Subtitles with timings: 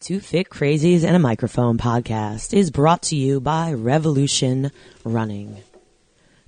[0.00, 4.72] Two Fit Crazies and a Microphone podcast is brought to you by Revolution
[5.04, 5.58] Running.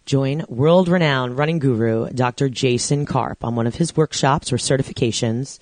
[0.06, 2.48] Join world renowned running guru Dr.
[2.48, 5.58] Jason Karp on one of his workshops or certifications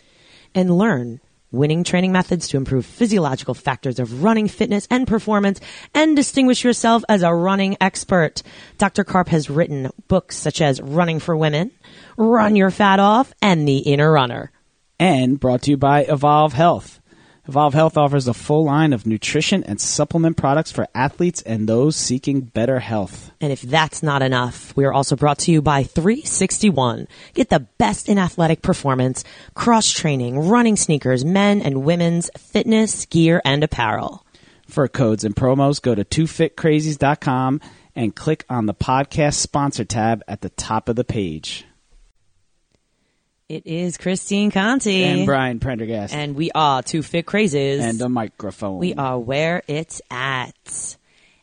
[0.55, 1.19] and learn
[1.51, 5.61] winning training methods to improve physiological factors of running fitness and performance
[5.93, 8.45] and distinguish yourself as a running expert.
[8.79, 9.03] Dr.
[9.03, 11.73] Karp has written books such as Running for Women,
[12.17, 14.53] Run Your Fat Off, and The Inner Runner.
[15.01, 17.00] And brought to you by Evolve Health.
[17.51, 21.97] Evolve Health offers a full line of nutrition and supplement products for athletes and those
[21.97, 23.33] seeking better health.
[23.41, 27.09] And if that's not enough, we are also brought to you by 361.
[27.35, 29.25] Get the best in athletic performance,
[29.55, 34.25] cross training, running sneakers, men and women's fitness, gear, and apparel.
[34.69, 37.61] For codes and promos, go to twofitcrazies.com
[37.97, 41.67] and click on the podcast sponsor tab at the top of the page.
[43.51, 45.03] It is Christine Conti.
[45.03, 46.15] And Brian Prendergast.
[46.15, 47.81] And we are Two Fit Crazies.
[47.81, 48.79] And a microphone.
[48.79, 50.97] We are where it's at.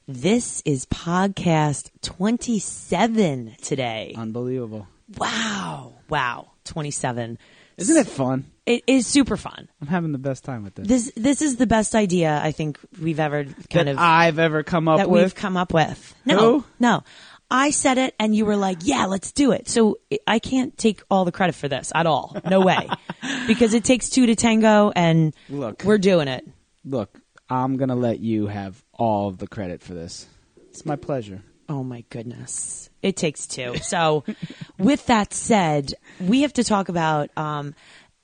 [0.07, 4.13] This is podcast 27 today.
[4.15, 4.87] Unbelievable.
[5.17, 5.95] Wow.
[6.07, 6.51] Wow.
[6.63, 7.37] 27.
[7.75, 8.45] Isn't it fun?
[8.65, 9.67] It is super fun.
[9.81, 10.87] I'm having the best time with this.
[10.87, 14.63] This this is the best idea I think we've ever kind that of I've ever
[14.63, 15.23] come up that with.
[15.23, 16.15] we've come up with.
[16.25, 16.37] No.
[16.37, 16.65] Who?
[16.79, 17.03] No.
[17.49, 19.69] I said it and you were like, yeah, let's do it.
[19.69, 22.35] So I can't take all the credit for this at all.
[22.49, 22.89] No way.
[23.47, 25.83] because it takes two to tango and Look.
[25.85, 26.45] we're doing it.
[26.83, 27.17] Look,
[27.49, 30.27] I'm going to let you have all of the credit for this.
[30.69, 31.41] It's my pleasure.
[31.69, 32.89] Oh my goodness.
[33.01, 33.77] It takes two.
[33.77, 34.25] So
[34.77, 37.75] with that said, we have to talk about, um,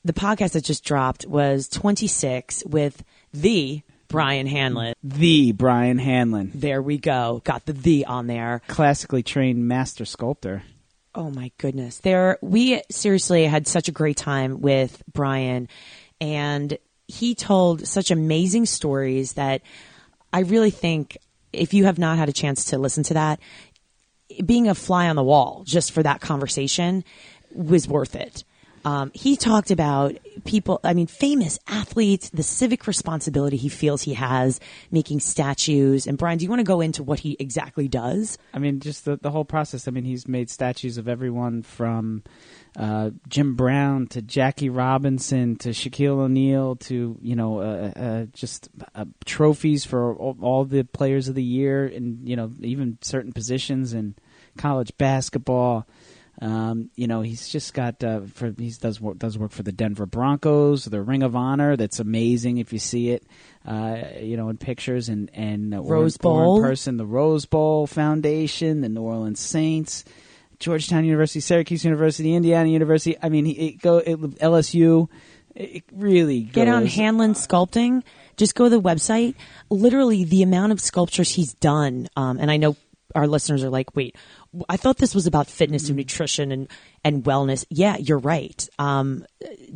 [0.05, 3.81] the podcast that just dropped was 26 with the
[4.13, 4.93] Brian Hanlon.
[5.03, 7.41] The Brian Hanlon, There we go.
[7.43, 8.61] Got the the on there.
[8.67, 10.61] classically trained master sculptor.
[11.15, 11.97] Oh my goodness.
[11.97, 15.67] There we seriously had such a great time with Brian
[16.21, 19.63] and he told such amazing stories that
[20.31, 21.17] I really think
[21.51, 23.39] if you have not had a chance to listen to that,
[24.45, 27.03] being a fly on the wall just for that conversation
[27.51, 28.43] was worth it.
[28.85, 34.13] Um, he talked about people, I mean, famous athletes, the civic responsibility he feels he
[34.15, 34.59] has
[34.91, 36.05] making statues.
[36.05, 38.37] And Brian, do you want to go into what he exactly does?
[38.53, 39.87] I mean, just the, the whole process.
[39.87, 42.23] I mean, he's made statues of everyone from
[42.77, 48.69] uh, Jim Brown to Jackie Robinson to Shaquille O'Neal to you know uh, uh, just
[48.95, 53.31] uh, trophies for all, all the players of the year and you know even certain
[53.31, 54.15] positions in
[54.57, 55.87] college basketball.
[56.43, 59.71] Um, you know, he's just got uh, for he does work does work for the
[59.71, 61.77] Denver Broncos, the Ring of Honor.
[61.77, 63.23] That's amazing if you see it,
[63.65, 66.61] uh, you know, in pictures and and uh, Rose or in Bowl.
[66.61, 70.03] person, the Rose Bowl Foundation, the New Orleans Saints,
[70.59, 73.15] Georgetown University, Syracuse University, Indiana University.
[73.21, 75.07] I mean, he- it go it, LSU.
[75.55, 78.03] It really Get on Hanlon Sculpting.
[78.35, 79.35] Just go to the website.
[79.69, 82.75] Literally, the amount of sculptures he's done, um, and I know
[83.15, 84.15] our listeners are like, "Wait,
[84.69, 86.67] I thought this was about fitness and nutrition and
[87.03, 88.67] and wellness." Yeah, you're right.
[88.79, 89.25] Um,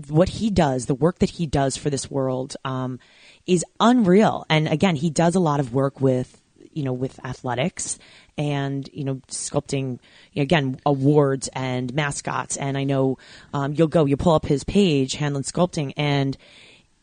[0.08, 3.00] what he does, the work that he does for this world, um,
[3.46, 4.46] is unreal.
[4.50, 6.42] And again, he does a lot of work with
[6.78, 7.98] you know with athletics
[8.38, 9.98] and you know sculpting
[10.36, 13.18] again awards and mascots and i know
[13.52, 16.38] um, you'll go you pull up his page hanlon sculpting and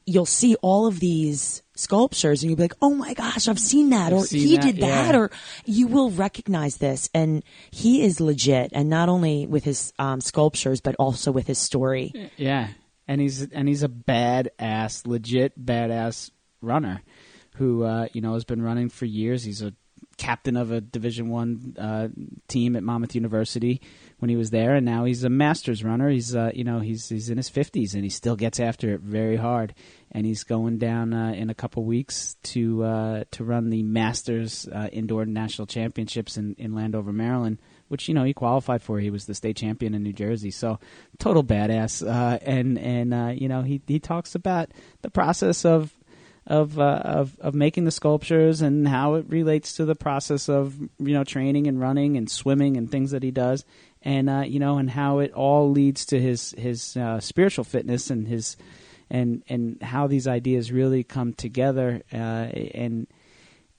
[0.06, 3.91] you'll see all of these sculptures and you'll be like oh my gosh i've seen
[3.91, 5.21] that or seen he that, did that yeah.
[5.21, 5.31] or
[5.65, 10.81] you will recognize this and he is legit and not only with his um, sculptures
[10.81, 12.69] but also with his story Yeah,
[13.07, 16.31] and he's and he's a badass, legit badass
[16.61, 17.03] runner,
[17.57, 19.45] who uh, you know has been running for years.
[19.45, 19.75] He's a
[20.17, 22.09] captain of a Division One uh,
[22.49, 23.81] team at Monmouth University
[24.25, 26.09] when he was there, and now he's a Masters runner.
[26.09, 29.03] He's uh, you know he's he's in his fifties and he still gets after it
[29.03, 29.75] very hard.
[30.12, 34.67] And he's going down uh, in a couple weeks to uh, to run the Masters
[34.67, 37.59] uh, Indoor National Championships in, in Landover, Maryland
[37.89, 38.99] which you know he qualified for.
[38.99, 40.79] He was the state champion in New Jersey, so
[41.19, 42.03] total badass.
[42.03, 44.71] Uh, and and uh, you know he he talks about
[45.03, 45.95] the process of
[46.47, 50.79] of uh, of of making the sculptures and how it relates to the process of
[50.79, 53.65] you know training and running and swimming and things that he does,
[54.05, 58.11] and uh, you know and how it all leads to his his uh, spiritual fitness
[58.11, 58.56] and his
[59.11, 63.06] and and how these ideas really come together uh, and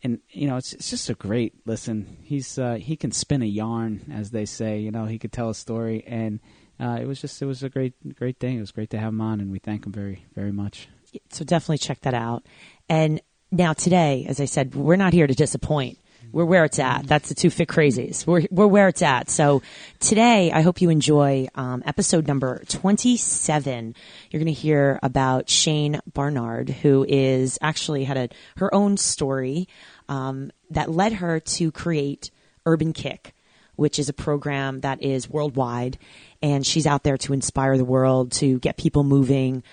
[0.04, 2.18] and you know it's it's just a great listen.
[2.24, 4.80] He's uh, he can spin a yarn, as they say.
[4.80, 6.40] You know, he could tell a story, and
[6.80, 8.58] uh, it was just it was a great great thing.
[8.58, 10.88] It was great to have him on, and we thank him very very much.
[11.30, 12.46] so definitely check that out
[12.90, 13.22] and
[13.52, 15.98] now today as i said we're not here to disappoint
[16.36, 17.08] We're where it's at.
[17.08, 18.28] That's the two fit crazies.
[18.28, 19.30] We're, we're where it's at.
[19.30, 19.62] So
[20.02, 23.96] today, I hope you enjoy um, episode number 27.
[24.30, 29.70] You're going to hear about Shane Barnard, who is actually had a, her own story
[30.10, 32.32] um, that led her to create
[32.66, 33.34] Urban Kick,
[33.78, 35.98] which is a program that is worldwide.
[36.42, 39.64] And she's out there to inspire the world, to get people moving,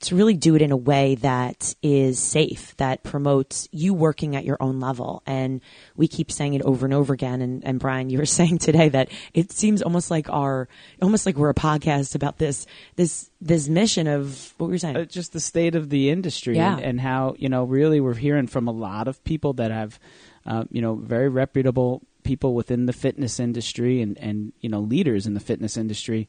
[0.00, 4.44] to really do it in a way that is safe, that promotes you working at
[4.44, 5.22] your own level.
[5.26, 5.60] And
[5.94, 7.42] we keep saying it over and over again.
[7.42, 10.68] And, and Brian, you were saying today that it seems almost like our,
[11.02, 12.66] almost like we're a podcast about this,
[12.96, 14.96] this, this mission of what were you saying?
[14.96, 16.76] Uh, just the state of the industry Yeah.
[16.76, 19.98] and, and how you know really we're hearing from a lot of people that have
[20.46, 25.26] uh, you know very reputable people within the fitness industry and and you know leaders
[25.26, 26.28] in the fitness industry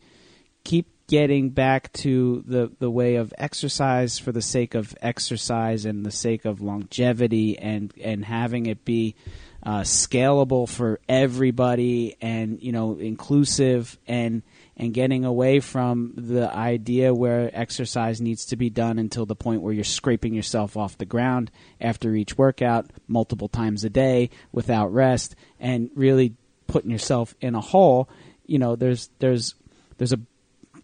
[0.63, 6.05] keep getting back to the the way of exercise for the sake of exercise and
[6.05, 9.13] the sake of longevity and and having it be
[9.61, 14.41] uh, scalable for everybody and you know inclusive and
[14.77, 19.61] and getting away from the idea where exercise needs to be done until the point
[19.61, 24.93] where you're scraping yourself off the ground after each workout multiple times a day without
[24.93, 26.35] rest and really
[26.67, 28.09] putting yourself in a hole.
[28.45, 29.55] You know there's there's
[29.97, 30.19] there's a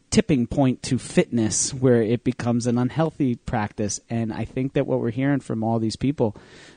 [0.10, 4.00] tipping point to fitness where it becomes an unhealthy practice.
[4.10, 6.36] And I think that what we're hearing from all these people,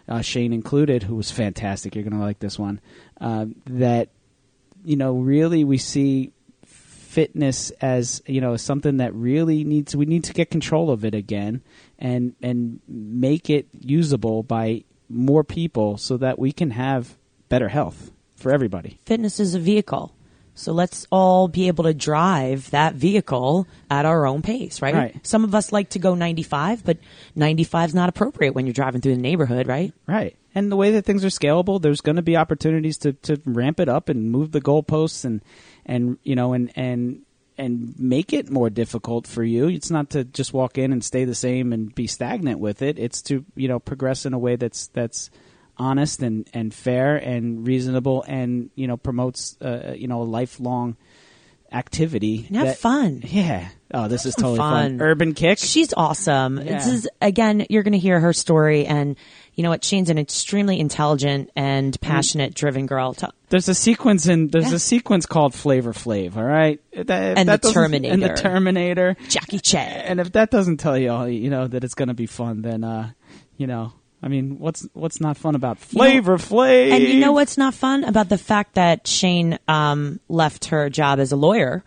[0.08, 2.80] uh, Shane included, who was fantastic, you're going to like this one,
[3.20, 4.08] uh, that,
[4.84, 6.32] you know, really we see
[6.64, 11.12] fitness as you know something that really needs we need to get control of it
[11.12, 11.60] again
[11.98, 17.16] and and make it usable by more people so that we can have
[17.48, 20.14] better health for everybody fitness is a vehicle.
[20.54, 24.94] So let's all be able to drive that vehicle at our own pace, right?
[24.94, 25.26] Right.
[25.26, 26.98] Some of us like to go 95, but
[27.34, 29.92] 95 is not appropriate when you're driving through the neighborhood, right?
[30.06, 30.36] Right.
[30.54, 33.80] And the way that things are scalable, there's going to be opportunities to, to ramp
[33.80, 35.42] it up and move the goalposts and,
[35.86, 37.22] and, you know, and, and,
[37.56, 39.68] and make it more difficult for you.
[39.68, 42.98] It's not to just walk in and stay the same and be stagnant with it.
[42.98, 45.30] It's to, you know, progress in a way that's, that's
[45.80, 50.96] honest and, and fair and reasonable and, you know, promotes, uh, you know, a lifelong
[51.72, 52.44] activity.
[52.48, 53.22] And have that- fun.
[53.24, 53.68] Yeah.
[53.92, 54.98] Oh, this is totally fun.
[54.98, 55.02] fun.
[55.02, 55.58] Urban kick.
[55.58, 56.58] She's awesome.
[56.58, 56.78] Yeah.
[56.78, 59.16] This is again, you're going to hear her story, and
[59.54, 59.82] you know what?
[59.84, 63.16] Shane's an extremely intelligent and passionate, driven girl.
[63.48, 64.76] There's a sequence in there's Yeah.
[64.76, 66.80] a sequence called Flavor Flav, all right?
[66.92, 68.36] That, And that the doesn't- And the Terminator.
[68.36, 69.16] Terminator.
[69.28, 70.02] Jackie Chan.
[70.06, 72.62] And if that doesn't tell you all, you know that it's going to be fun,
[72.62, 73.10] then uh,
[73.56, 76.92] you know, I mean, what's what's not fun about know- Flavor Flav?
[76.92, 81.18] And you know what's not fun about the fact that Shane um, left her job
[81.20, 81.82] as a lawyer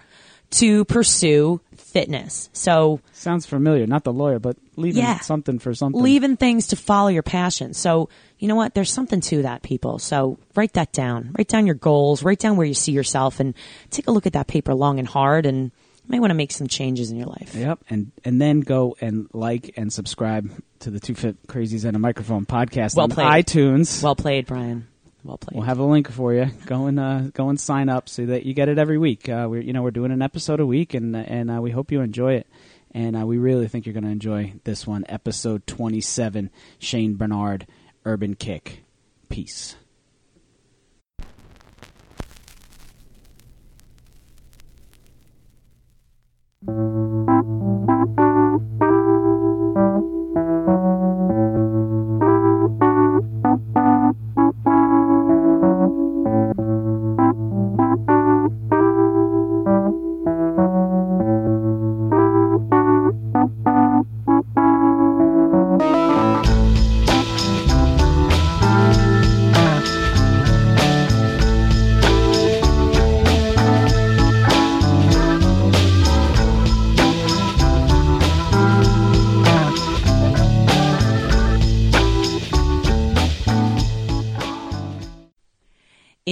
[0.52, 2.50] to pursue fitness.
[2.54, 3.86] So Sounds familiar.
[3.88, 5.20] Not the lawyer, but leaving Yeah.
[5.20, 6.02] something for something.
[6.02, 7.74] leaving things to follow your passion.
[7.74, 8.10] So
[8.40, 8.74] you know what?
[8.74, 10.00] There's something to that, people.
[10.00, 11.34] So write that down.
[11.38, 12.24] Write down your goals.
[12.24, 13.54] Write down where you see yourself, and
[13.90, 15.46] take a look at that paper long and hard.
[15.46, 15.72] And
[16.06, 17.54] you may want to make some changes in your life.
[17.56, 21.96] Yep, and and then go and like and subscribe to the Two Fit Crazies and
[21.96, 23.46] a Microphone podcast Well on played.
[23.46, 24.04] iTunes.
[24.04, 24.88] Well played, Brian.
[25.24, 25.56] Well played.
[25.56, 26.48] We'll have a link for you.
[26.66, 29.30] Go and uh, go and sign up so that you get it every week.
[29.30, 31.92] Uh, we're you know we're doing an episode a week, and and uh, we hope
[31.92, 32.48] you enjoy it.
[32.96, 36.52] And uh, we really think you're going to enjoy this one, episode 27.
[36.78, 37.66] Shane Barnard,
[38.06, 38.84] Urban Kick.
[39.30, 39.76] Peace.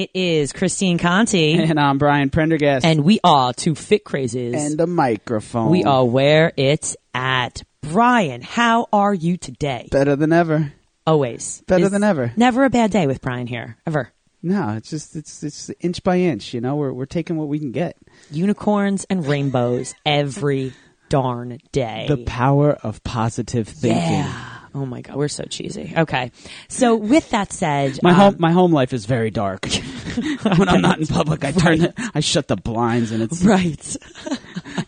[0.01, 2.83] It is Christine Conti, And I'm Brian Prendergast.
[2.83, 4.55] and we are two fit crazies.
[4.55, 5.69] and the microphone.
[5.69, 7.61] we are where it's at.
[7.83, 9.87] Brian, how are you today?
[9.91, 10.73] better than ever.
[11.05, 12.33] Always Better Is than ever.
[12.35, 14.11] Never a bad day with Brian here, ever.
[14.41, 16.51] No, it's just it's it's inch by inch.
[16.55, 17.95] You know, we're we're taking what we can get.
[18.31, 20.73] Unicorns and rainbows every
[21.09, 22.05] darn day.
[22.07, 24.01] The power of positive thinking.
[24.01, 24.50] yeah.
[24.73, 25.93] Oh my god, we're so cheesy.
[25.97, 26.31] Okay,
[26.69, 29.65] so with that said, My um, home my home life is very dark.
[30.55, 33.97] when I'm not in public, I turn the, I shut the blinds and it's right?
[34.25, 34.37] you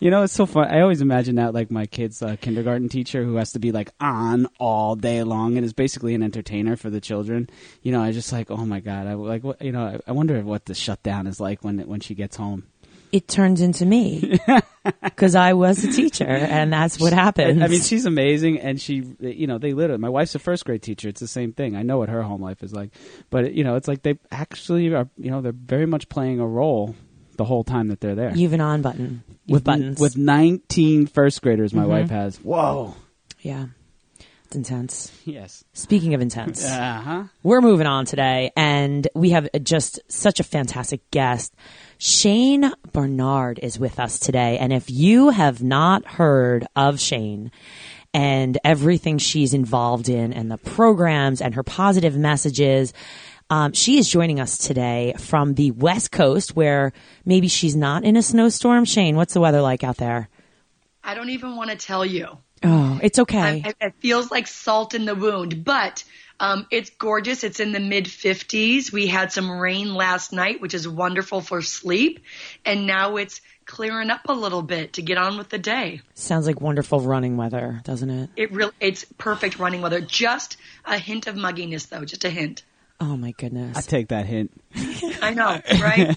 [0.00, 0.70] You know, it's so fun.
[0.70, 3.90] I always imagine that like my kid's uh, kindergarten teacher who has to be like
[4.00, 7.48] on all day long and is basically an entertainer for the children.
[7.82, 10.12] You know, I just like, oh my god, I like, what, you know, I, I
[10.12, 12.64] wonder what the shutdown is like when when she gets home.
[13.14, 14.40] It turns into me
[15.04, 17.62] because I was a teacher, and that's what happens.
[17.62, 20.00] I mean, she's amazing, and she, you know, they literally.
[20.00, 21.08] My wife's a first grade teacher.
[21.08, 21.76] It's the same thing.
[21.76, 22.90] I know what her home life is like,
[23.30, 25.08] but you know, it's like they actually are.
[25.16, 26.96] You know, they're very much playing a role
[27.36, 28.34] the whole time that they're there.
[28.34, 29.22] You've an on button.
[29.46, 30.00] You've with buttons.
[30.00, 32.38] with 19 first graders, my wife has.
[32.38, 32.96] Whoa.
[33.42, 33.66] yeah,
[34.46, 35.12] it's intense.
[35.24, 35.64] Yes.
[35.72, 36.64] Speaking of intense.
[36.74, 37.24] Uh huh.
[37.42, 41.54] We're moving on today, and we have just such a fantastic guest.
[42.04, 44.58] Shane Barnard is with us today.
[44.58, 47.50] And if you have not heard of Shane
[48.12, 52.92] and everything she's involved in, and the programs and her positive messages,
[53.48, 56.92] um, she is joining us today from the West Coast, where
[57.24, 58.84] maybe she's not in a snowstorm.
[58.84, 60.28] Shane, what's the weather like out there?
[61.02, 62.36] I don't even want to tell you.
[62.62, 63.62] Oh, it's okay.
[63.64, 66.04] I, it feels like salt in the wound, but
[66.40, 67.44] um, it's gorgeous.
[67.44, 68.92] It's in the mid 50s.
[68.92, 72.20] We had some rain last night, which is wonderful for sleep,
[72.64, 76.02] and now it's clearing up a little bit to get on with the day.
[76.14, 78.30] Sounds like wonderful running weather, doesn't it?
[78.36, 80.00] It really, it's perfect running weather.
[80.00, 82.04] Just a hint of mugginess, though.
[82.04, 82.62] Just a hint.
[83.00, 83.76] Oh my goodness.
[83.76, 84.52] I take that hint.
[85.22, 86.16] I know, right?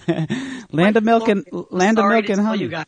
[0.72, 2.62] Land of milk and land of milk and honey.
[2.62, 2.86] you guys.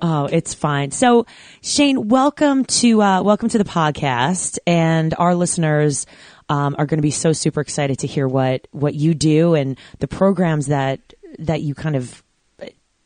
[0.00, 0.92] Oh, it's fine.
[0.92, 1.26] So,
[1.60, 6.06] Shane, welcome to uh, welcome to the podcast, and our listeners
[6.48, 9.78] um, are going to be so super excited to hear what what you do and
[9.98, 11.00] the programs that
[11.38, 12.22] that you kind of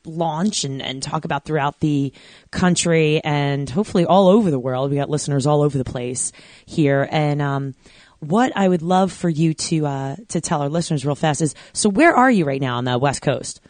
[0.04, 2.12] launch and, and talk about throughout the
[2.50, 4.90] country and hopefully all over the world.
[4.90, 6.32] We got listeners all over the place
[6.66, 7.75] here, and um,
[8.20, 11.54] what I would love for you to uh, to tell our listeners real fast is
[11.72, 13.61] so where are you right now on the West Coast?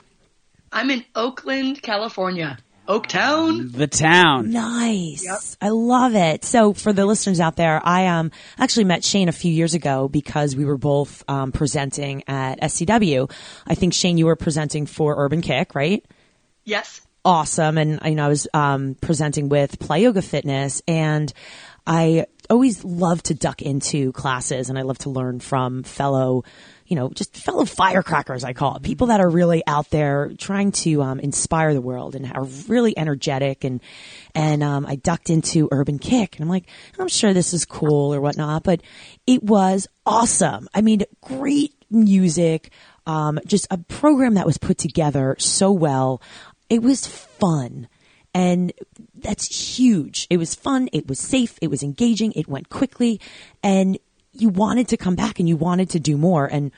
[0.71, 2.59] I'm in Oakland, California.
[2.89, 3.73] Oaktown.
[3.73, 4.51] The town.
[4.51, 5.25] Nice.
[5.25, 5.39] Yep.
[5.61, 6.45] I love it.
[6.45, 10.09] So for the listeners out there, I um actually met Shane a few years ago
[10.09, 13.31] because we were both um, presenting at SCW.
[13.67, 16.05] I think Shane, you were presenting for Urban Kick, right?
[16.65, 17.01] Yes.
[17.25, 17.79] Awesome.
[17.79, 21.33] And you know, I was um, presenting with Play Yoga Fitness, and
[21.87, 26.43] I always love to duck into classes, and I love to learn from fellow
[26.93, 28.83] you know, just fellow firecrackers, I call it.
[28.83, 32.93] People that are really out there trying to um, inspire the world and are really
[32.99, 33.65] energetic.
[33.65, 33.81] And
[34.35, 36.67] and um, I ducked into Urban Kick, and I'm like,
[36.99, 38.83] I'm sure this is cool or whatnot, but
[39.27, 40.69] it was awesome.
[40.75, 42.71] I mean, great music,
[43.07, 46.21] um, just a program that was put together so well.
[46.69, 47.89] It was fun.
[48.35, 48.71] And
[49.15, 50.27] that's huge.
[50.29, 50.91] It was fun.
[50.93, 51.59] It was safe.
[51.63, 52.33] It was engaging.
[52.33, 53.19] It went quickly.
[53.63, 53.99] And
[54.33, 56.47] you wanted to come back and you wanted to do more.
[56.47, 56.73] And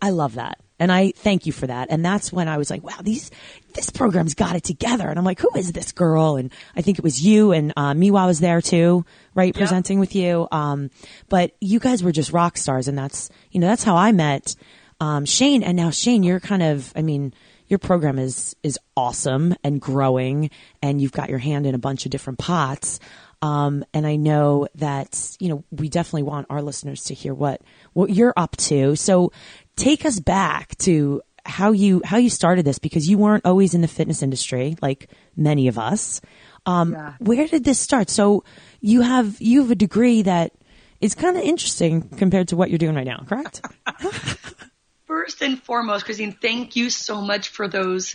[0.00, 0.58] I love that.
[0.78, 1.88] And I thank you for that.
[1.90, 3.30] And that's when I was like, wow, these,
[3.74, 5.08] this program's got it together.
[5.08, 6.34] And I'm like, who is this girl?
[6.34, 9.04] And I think it was you and, uh, Miwa was there too,
[9.34, 9.54] right?
[9.54, 10.48] Presenting with you.
[10.50, 10.90] Um,
[11.28, 12.88] but you guys were just rock stars.
[12.88, 14.56] And that's, you know, that's how I met,
[14.98, 15.62] um, Shane.
[15.62, 17.32] And now Shane, you're kind of, I mean,
[17.68, 20.50] your program is, is awesome and growing
[20.82, 22.98] and you've got your hand in a bunch of different pots.
[23.42, 27.60] Um, and I know that, you know, we definitely want our listeners to hear what,
[27.92, 28.94] what you're up to.
[28.94, 29.32] So
[29.76, 33.80] take us back to how you, how you started this because you weren't always in
[33.80, 36.20] the fitness industry like many of us.
[36.66, 37.14] Um, Yeah.
[37.18, 38.08] where did this start?
[38.10, 38.44] So
[38.80, 40.52] you have, you have a degree that
[41.00, 43.60] is kind of interesting compared to what you're doing right now, correct?
[45.06, 48.14] First and foremost, Christine, thank you so much for those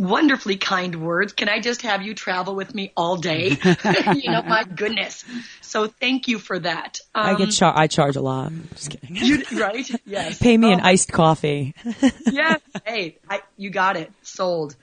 [0.00, 1.32] wonderfully kind words.
[1.32, 3.50] Can I just have you travel with me all day?
[4.14, 5.24] you know, my goodness.
[5.60, 7.00] So thank you for that.
[7.14, 8.50] I Um, get char- I charge a lot.
[8.74, 9.16] Just kidding.
[9.16, 9.88] you, right?
[10.06, 10.38] Yes.
[10.38, 11.74] Pay me an Oh, iced coffee.
[12.30, 12.60] yes.
[12.84, 14.10] Hey, I, you got it.
[14.22, 14.74] Sold.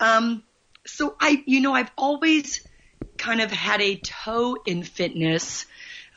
[0.00, 0.42] Um,
[0.86, 2.66] so I, you know, I've always
[3.18, 5.66] kind of had a toe in fitness.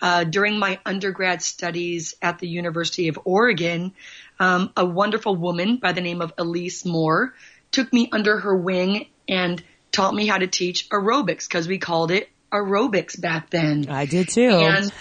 [0.02, 3.92] Uh, during my undergrad studies at the University of Oregon,
[4.40, 7.34] um, a wonderful woman by the name of Elise Moore
[7.72, 9.62] took me under her wing and
[9.92, 13.88] taught me how to teach aerobics because we called it aerobics back then.
[13.90, 14.50] I did too.
[14.50, 14.92] And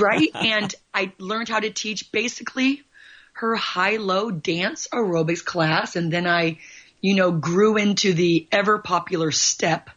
[0.00, 2.82] right, and I learned how to teach basically
[3.34, 6.58] her high-low dance aerobics class, and then I,
[7.00, 9.90] you know, grew into the ever popular step.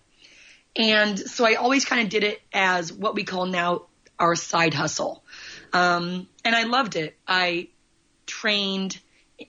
[0.76, 3.84] And so I always kind of did it as what we call now
[4.18, 5.24] our side hustle.
[5.74, 7.18] Um, and I loved it.
[7.28, 7.70] I
[8.26, 9.00] trained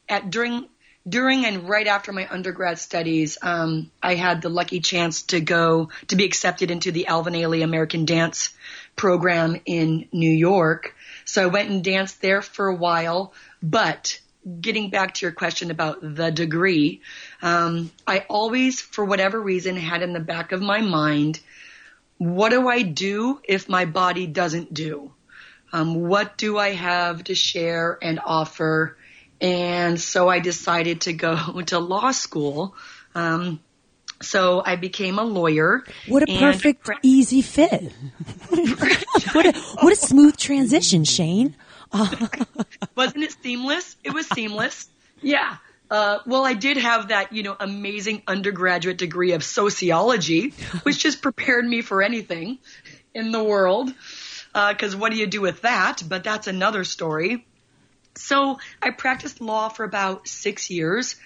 [0.09, 0.69] at during
[1.09, 3.39] during and right after my undergrad studies.
[3.41, 7.63] Um, I had the lucky chance to go to be accepted into the Alvin Ailey
[7.63, 8.55] American Dance
[8.97, 10.95] program in New York.
[11.25, 13.33] So I went and danced there for a while,
[13.63, 14.21] but
[14.61, 17.03] getting back to your question about the degree,
[17.43, 21.41] um, I always, for whatever reason, had in the back of my mind,
[22.19, 25.13] what do I do if my body doesn't do?
[25.73, 28.97] Um, what do I have to share and offer?
[29.41, 32.75] And so I decided to go to law school.
[33.15, 33.61] Um,
[34.23, 35.85] so I became a lawyer.
[36.09, 37.93] What a perfect, easy fit.
[38.49, 41.55] what, a, what a smooth transition, Shane.
[42.95, 43.97] Wasn't it seamless?
[44.03, 44.89] It was seamless.
[45.21, 45.57] Yeah.
[45.91, 50.51] Uh, well, I did have that, you know, amazing undergraduate degree of sociology,
[50.83, 52.59] which just prepared me for anything
[53.15, 53.93] in the world.
[54.53, 56.03] Because uh, what do you do with that?
[56.09, 57.47] But that's another story.
[58.17, 61.17] So I practiced law for about six years,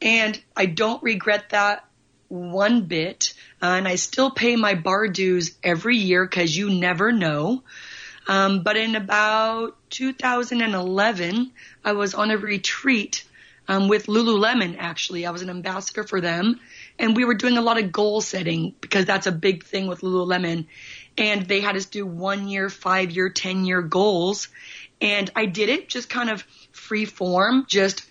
[0.00, 1.84] and I don't regret that
[2.28, 3.34] one bit.
[3.62, 7.62] Uh, and I still pay my bar dues every year because you never know.
[8.26, 11.52] Um, but in about 2011,
[11.84, 13.24] I was on a retreat
[13.68, 14.76] um, with Lululemon.
[14.78, 16.60] Actually, I was an ambassador for them,
[16.98, 20.00] and we were doing a lot of goal setting because that's a big thing with
[20.00, 20.66] Lululemon.
[21.16, 24.48] And they had us do one year, five year, ten year goals,
[25.04, 28.04] and I did it just kind of free form, just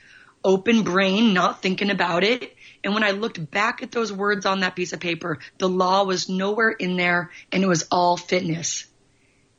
[0.43, 2.55] open brain, not thinking about it.
[2.83, 6.03] And when I looked back at those words on that piece of paper, the law
[6.03, 8.85] was nowhere in there, and it was all fitness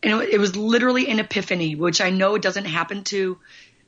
[0.05, 3.39] and it was literally an epiphany, which I know doesn't happen to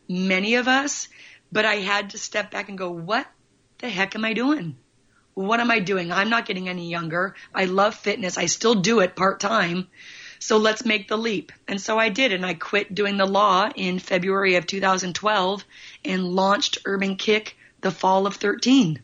[0.08, 1.08] many of us,
[1.52, 3.26] but I had to step back and go, what
[3.78, 4.76] the heck am I doing?
[5.34, 6.10] What am I doing?
[6.10, 7.34] I'm not getting any younger.
[7.54, 8.38] I love fitness.
[8.38, 9.88] I still do it part time.
[10.38, 11.52] So let's make the leap.
[11.68, 15.64] And so I did, and I quit doing the law in February of 2012
[16.04, 19.02] and launched Urban Kick the fall of 13.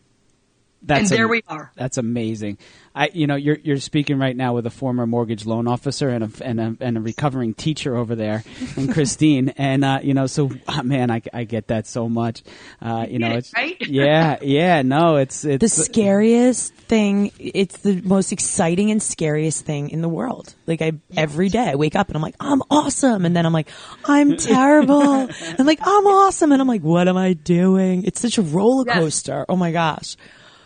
[0.82, 1.72] That's and there am- we are.
[1.76, 2.58] That's amazing.
[2.94, 6.24] I, you know, you're you're speaking right now with a former mortgage loan officer and
[6.24, 8.44] a and a, and a recovering teacher over there,
[8.76, 12.42] and Christine, and uh, you know, so uh, man, I, I get that so much.
[12.82, 13.76] Uh, you know, it's right?
[13.88, 17.32] yeah, yeah, no, it's it's the scariest thing.
[17.38, 20.54] It's the most exciting and scariest thing in the world.
[20.66, 21.16] Like I yes.
[21.16, 23.68] every day I wake up and I'm like, I'm awesome, and then I'm like,
[24.04, 25.28] I'm terrible.
[25.58, 28.04] I'm like, I'm awesome, and I'm like, what am I doing?
[28.04, 29.38] It's such a roller coaster.
[29.38, 29.46] Yes.
[29.48, 30.16] Oh my gosh.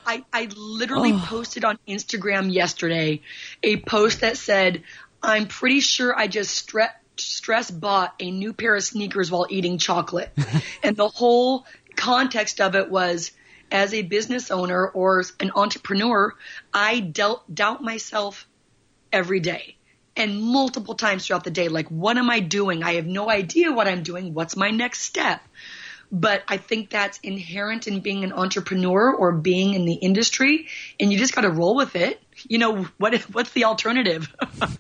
[0.07, 1.23] I, I literally oh.
[1.27, 3.23] posted on Instagram yesterday
[3.63, 4.85] a post that said,
[5.23, 9.79] I'm pretty sure I just stre- stress bought a new pair of sneakers while eating
[9.79, 10.33] chocolate.
[10.83, 11.67] and the whole
[11.97, 13.33] context of it was,
[13.73, 16.33] as a business owner or an entrepreneur,
[16.73, 18.47] I dealt, doubt myself
[19.13, 19.77] every day
[20.17, 21.69] and multiple times throughout the day.
[21.69, 22.83] Like, what am I doing?
[22.83, 24.35] I have no idea what I'm doing.
[24.35, 25.41] What's my next step?
[26.11, 30.69] But I think that's inherent in being an entrepreneur or being in the industry,
[31.01, 32.21] and you just got to roll with it.
[32.49, 33.15] You know what?
[33.33, 34.35] What's the alternative?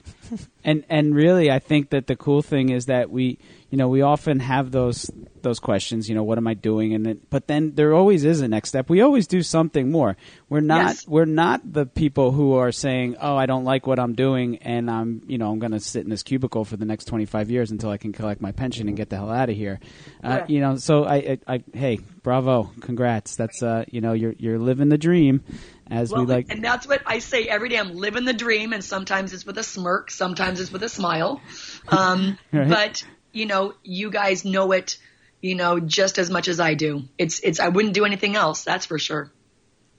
[0.65, 3.39] and and really, I think that the cool thing is that we,
[3.77, 5.11] you know, we often have those
[5.43, 6.09] those questions.
[6.09, 6.95] You know, what am I doing?
[6.95, 8.89] And it, but then there always is a next step.
[8.89, 10.17] We always do something more.
[10.49, 11.07] We're not yes.
[11.07, 14.91] we're not the people who are saying, "Oh, I don't like what I'm doing, and
[14.91, 17.71] I'm you know I'm going to sit in this cubicle for the next 25 years
[17.71, 19.79] until I can collect my pension and get the hell out of here."
[20.25, 23.37] Uh, You know, so I, I, I, hey, bravo, congrats.
[23.37, 25.45] That's uh, you know, you're you're living the dream
[25.91, 26.47] as well, we like.
[26.49, 27.77] And that's what I say every day.
[27.77, 31.43] I'm living the dream, and sometimes it's with a smirk, sometimes it's with a smile.
[31.89, 32.69] Um, right.
[32.69, 33.05] But
[33.37, 34.97] you know, you guys know it
[35.41, 37.05] you know, just as much as I do.
[37.19, 38.65] It's, it's, I wouldn't do anything else.
[38.65, 39.31] That's for sure.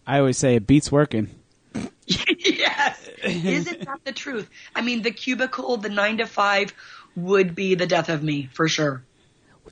[0.05, 1.29] I always say it beats working.
[2.05, 3.09] yes.
[3.23, 4.49] Isn't that the truth?
[4.75, 6.73] I mean, the cubicle, the nine to five
[7.15, 9.03] would be the death of me for sure.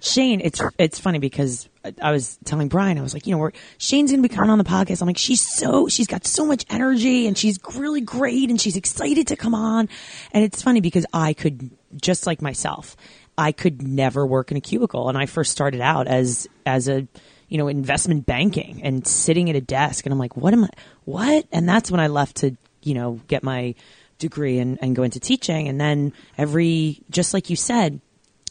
[0.02, 1.70] Shane, it's it's funny because
[2.02, 4.50] I was telling Brian, I was like, you know, we're, Shane's going to be coming
[4.50, 5.02] on the podcast.
[5.02, 8.76] I'm like, she's so, she's got so much energy and she's really great and she's
[8.76, 9.88] excited to come on.
[10.32, 12.98] And it's funny because I could, just like myself,
[13.38, 15.10] I could never work in a cubicle.
[15.10, 17.08] And I first started out as, as a,
[17.50, 20.06] you know, investment banking and sitting at a desk.
[20.06, 20.70] And I'm like, what am I,
[21.04, 21.46] what?
[21.52, 23.76] And that's when I left to, you know, get my
[24.20, 25.68] degree and, and go into teaching.
[25.68, 28.00] And then every, just like you said,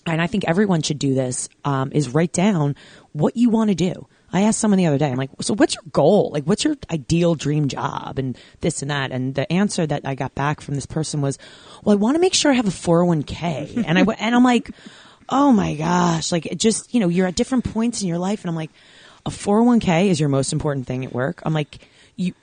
[0.07, 2.77] and I think everyone should do this, um, is write down
[3.13, 4.07] what you want to do.
[4.35, 6.31] I asked someone the other day, I'm like, so what's your goal?
[6.33, 9.13] Like, what's your ideal dream job and this and that?
[9.13, 11.39] And the answer that I got back from this person was,
[11.85, 13.85] well, I want to make sure I have a 401k.
[13.87, 14.73] and I, and I'm like,
[15.29, 18.43] oh my gosh, like it just, you know, you're at different points in your life.
[18.43, 18.71] And I'm like,
[19.25, 21.41] a 401k is your most important thing at work.
[21.45, 22.35] I'm like, you,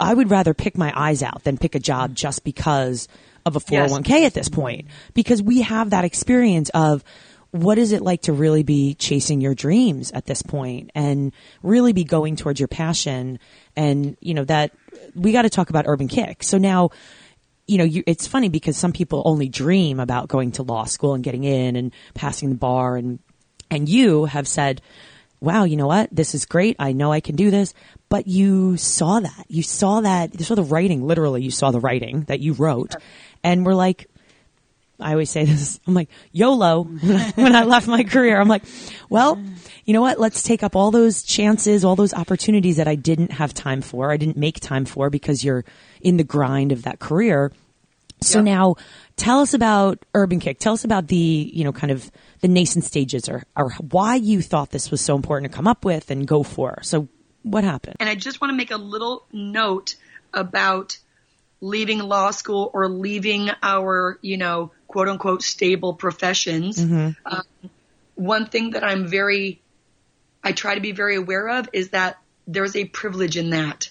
[0.00, 3.06] I would rather pick my eyes out than pick a job just because
[3.46, 4.22] of a 401k yes.
[4.22, 7.04] Oh at this point because we have that experience of
[7.62, 11.92] what is it like to really be chasing your dreams at this point and really
[11.92, 13.38] be going towards your passion
[13.76, 14.72] and you know that
[15.14, 16.90] we got to talk about urban kick so now
[17.66, 21.14] you know you, it's funny because some people only dream about going to law school
[21.14, 23.18] and getting in and passing the bar and
[23.70, 24.80] and you have said
[25.40, 26.08] wow, you know what?
[26.10, 26.76] This is great.
[26.78, 27.74] I know I can do this.
[28.08, 29.44] But you saw that.
[29.48, 30.38] You saw that.
[30.38, 32.94] You saw the writing, literally, you saw the writing that you wrote.
[33.44, 34.08] And we're like,
[35.00, 35.78] I always say this.
[35.86, 38.40] I'm like, YOLO when I left my career.
[38.40, 38.64] I'm like,
[39.08, 39.40] well,
[39.84, 40.18] you know what?
[40.18, 44.10] Let's take up all those chances, all those opportunities that I didn't have time for.
[44.10, 45.64] I didn't make time for because you're
[46.00, 47.52] in the grind of that career.
[48.20, 48.44] So Yep.
[48.44, 48.74] now
[49.16, 50.58] tell us about Urban Kick.
[50.58, 51.16] Tell us about the,
[51.54, 55.14] you know, kind of the nascent stages or, or why you thought this was so
[55.14, 56.80] important to come up with and go for.
[56.82, 57.06] So
[57.44, 57.96] what happened?
[58.00, 59.94] And I just want to make a little note
[60.34, 60.98] about
[61.60, 66.80] leaving law school or leaving our, you know, quote unquote stable professions.
[67.24, 67.42] Um,
[68.16, 69.62] one thing that I'm very,
[70.42, 73.90] I try to be very aware of is that there's a privilege in that.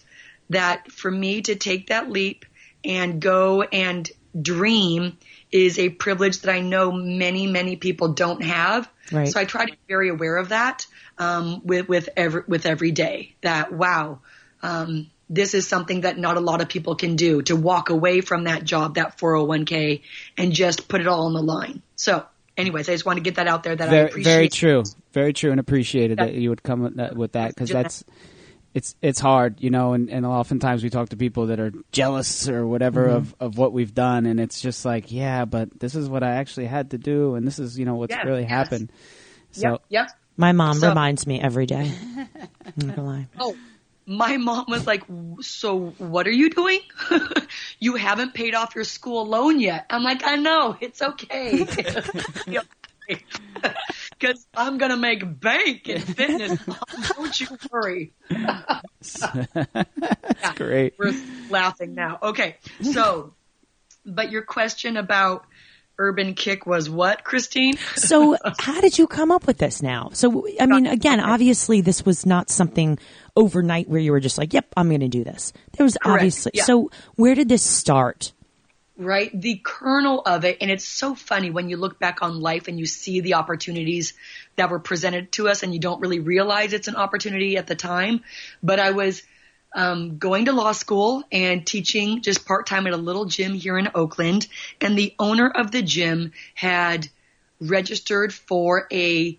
[0.50, 2.46] That for me to take that leap
[2.84, 5.18] and go and dream
[5.52, 8.90] is a privilege that I know many, many people don't have.
[9.12, 9.28] Right.
[9.28, 10.86] So I try to be very aware of that
[11.18, 13.36] um, with with every with every day.
[13.42, 14.20] That wow,
[14.62, 18.22] um, this is something that not a lot of people can do to walk away
[18.22, 20.02] from that job, that 401k,
[20.38, 21.82] and just put it all on the line.
[21.96, 23.76] So, anyways, I just want to get that out there.
[23.76, 24.34] That I very, appreciate.
[24.34, 26.40] very true, very true, and appreciated that Yeah.
[26.40, 28.04] you would come with that with that because that's
[28.74, 32.48] it's it's hard, you know, and, and oftentimes we talk to people that are jealous
[32.48, 33.16] or whatever Mm-hmm.
[33.16, 36.36] of, of what we've done, and it's just like, yeah, but this is what I
[36.36, 38.50] actually had to do, and this is you know what's Yes, really yes.
[38.50, 38.92] happened.
[39.52, 39.82] So Yep.
[39.90, 40.08] Yep.
[40.40, 41.92] My mom So- reminds me every day.
[42.16, 43.28] I'm not gonna lie.
[43.40, 43.56] Oh,
[44.08, 45.04] my mom was like,
[45.42, 46.80] "So what are you doing?
[47.80, 51.68] you haven't paid off your school loan yet." I'm like, "I know, it's okay."
[54.20, 56.60] Because I'm gonna make bank in fitness.
[57.16, 58.14] Don't you worry.
[58.30, 59.30] that's
[60.56, 60.96] great.
[60.98, 61.14] We're
[61.50, 62.18] laughing now.
[62.22, 63.36] Okay, so,
[64.06, 65.46] but your question about
[66.00, 67.78] Urban Kick was what, Christine?
[67.96, 70.10] So, how did you come up with this now?
[70.14, 73.00] So, I mean, again, obviously, this was not something
[73.36, 76.16] overnight where you were just like, "Yep, I'm going to do this." There was Correct,
[76.16, 76.52] obviously.
[76.56, 76.64] yeah.
[76.64, 78.34] So, where did this start?
[78.98, 79.30] right?
[79.40, 82.80] The kernel of it, and it's so funny when you look back on life and
[82.80, 84.14] you see the opportunities
[84.56, 87.76] that were presented to us and you don't really realize it's an opportunity at the
[87.76, 88.24] time.
[88.64, 89.24] But I was
[89.74, 93.78] um, going to law school and teaching just part time at a little gym here
[93.78, 94.48] in Oakland,
[94.82, 97.08] and the owner of the gym had
[97.60, 99.38] registered for a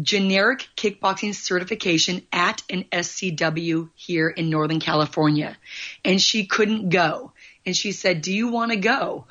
[0.00, 5.56] generic kickboxing certification at an SCW here in Northern California.
[6.04, 7.32] And she couldn't go.
[7.66, 9.26] And she said, Do you want to go?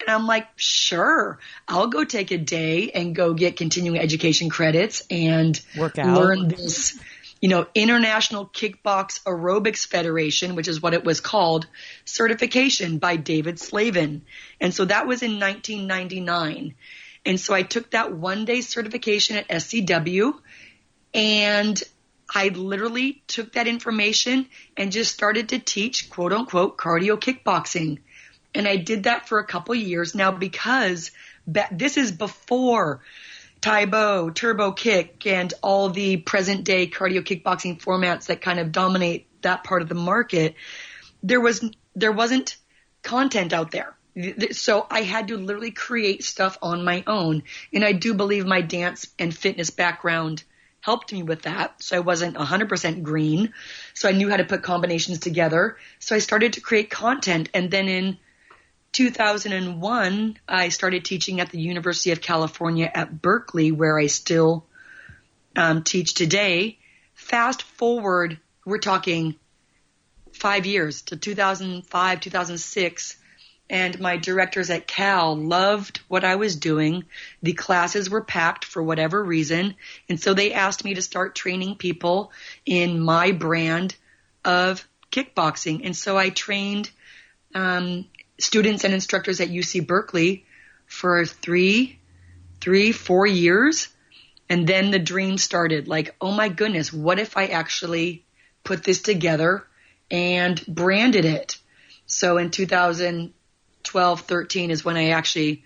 [0.00, 5.04] And I'm like, Sure, I'll go take a day and go get continuing education credits
[5.10, 6.16] and Work out.
[6.16, 6.98] learn this,
[7.40, 11.66] you know, International Kickbox Aerobics Federation, which is what it was called,
[12.04, 14.22] certification by David Slavin.
[14.60, 16.74] And so that was in 1999.
[17.24, 20.34] And so I took that one day certification at SCW
[21.14, 21.82] and
[22.32, 27.98] I literally took that information and just started to teach quote unquote cardio kickboxing.
[28.54, 31.10] And I did that for a couple years now because
[31.46, 33.00] this is before
[33.60, 38.72] Tae Bo, Turbo Kick, and all the present day cardio kickboxing formats that kind of
[38.72, 40.54] dominate that part of the market.
[41.22, 42.56] There was, there wasn't
[43.02, 43.94] content out there.
[44.52, 47.44] So I had to literally create stuff on my own.
[47.72, 50.42] And I do believe my dance and fitness background
[50.80, 51.82] helped me with that.
[51.82, 53.52] So I wasn't 100% green.
[53.94, 55.76] So I knew how to put combinations together.
[55.98, 57.50] So I started to create content.
[57.54, 58.18] And then in
[58.92, 64.66] 2001, I started teaching at the University of California at Berkeley, where I still
[65.56, 66.78] um, teach today.
[67.14, 69.36] Fast forward, we're talking
[70.32, 73.16] five years to 2005, 2006
[73.70, 77.04] and my directors at Cal loved what I was doing.
[77.40, 79.76] The classes were packed for whatever reason,
[80.08, 82.32] and so they asked me to start training people
[82.66, 83.94] in my brand
[84.44, 85.82] of kickboxing.
[85.84, 86.90] And so I trained
[87.54, 88.06] um,
[88.42, 90.44] students and instructors at UC Berkeley
[90.86, 91.98] for three,
[92.60, 93.88] three, four years,
[94.48, 95.88] and then the dream started.
[95.88, 98.24] Like, oh my goodness, what if I actually
[98.64, 99.64] put this together
[100.10, 101.58] and branded it?
[102.06, 105.64] So in 2012, 13 is when I actually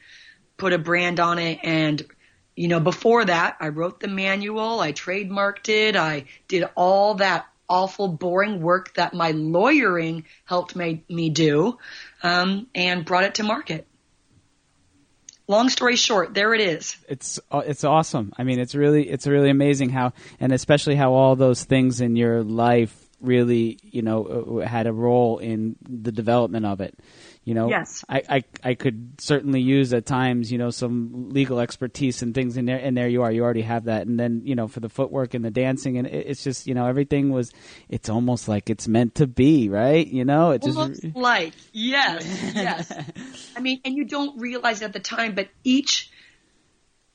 [0.58, 1.60] put a brand on it.
[1.62, 2.02] And,
[2.54, 7.46] you know, before that, I wrote the manual, I trademarked it, I did all that
[7.68, 11.78] awful, boring work that my lawyering helped me, me do,
[12.22, 13.86] um, and brought it to market.
[15.46, 16.96] Long story short, there it is.
[17.06, 18.32] it's uh, it's awesome.
[18.38, 22.16] I mean, it's really it's really amazing how, and especially how all those things in
[22.16, 26.98] your life really, you know, uh, had a role in the development of it.
[27.44, 28.02] You know, Yes.
[28.08, 32.56] I, I I could certainly use at times, you know, some legal expertise and things
[32.56, 32.78] in there.
[32.78, 34.06] And there you are, you already have that.
[34.06, 36.74] And then, you know, for the footwork and the dancing, and it, it's just, you
[36.74, 37.52] know, everything was.
[37.90, 40.06] It's almost like it's meant to be, right?
[40.06, 40.78] You know, it just.
[40.78, 42.92] Almost like, yes, yes.
[43.56, 46.10] I mean, and you don't realize it at the time, but each,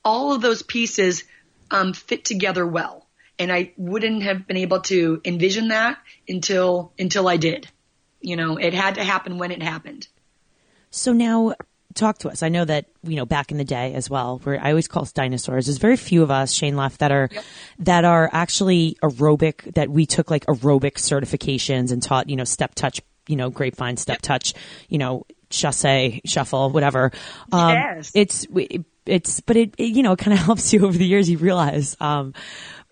[0.04, 1.24] all of those pieces
[1.72, 3.06] um, fit together well.
[3.38, 7.68] And I wouldn't have been able to envision that until until I did.
[8.20, 10.06] You know, it had to happen when it happened.
[10.90, 11.54] So now
[11.94, 12.42] talk to us.
[12.42, 15.02] I know that, you know, back in the day as well, where I always call
[15.02, 15.66] us dinosaurs.
[15.66, 17.28] There's very few of us, Shane left, that are,
[17.80, 22.74] that are actually aerobic, that we took like aerobic certifications and taught, you know, step
[22.74, 24.54] touch, you know, grapevine step touch,
[24.88, 27.10] you know, chasse, shuffle, whatever.
[27.52, 28.12] Um, Yes.
[28.14, 28.46] It's,
[29.06, 31.38] it's, but it, it you know, it kind of helps you over the years, you
[31.38, 31.96] realize.
[32.00, 32.34] Um,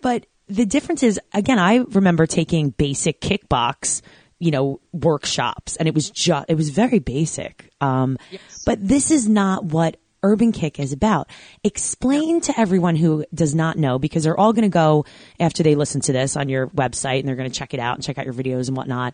[0.01, 4.01] but the difference is, again, I remember taking basic kickbox,
[4.39, 7.69] you know, workshops and it was just, it was very basic.
[7.81, 8.17] Um,
[8.65, 11.29] but this is not what Urban Kick is about.
[11.63, 15.05] Explain to everyone who does not know, because they're all going to go
[15.39, 17.95] after they listen to this on your website and they're going to check it out
[17.95, 19.13] and check out your videos and whatnot,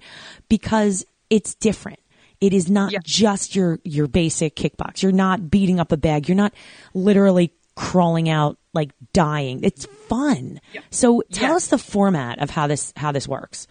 [0.49, 1.99] because it's different.
[2.41, 2.99] It is not Yeah.
[3.03, 5.01] just your, your basic kickbox.
[5.01, 6.27] You're not beating up a bag.
[6.27, 6.53] You're not
[6.93, 9.61] literally crawling out like dying.
[9.63, 10.59] It's fun.
[10.89, 11.55] So tell Yeah.
[11.55, 13.67] us the format of how this, how this works.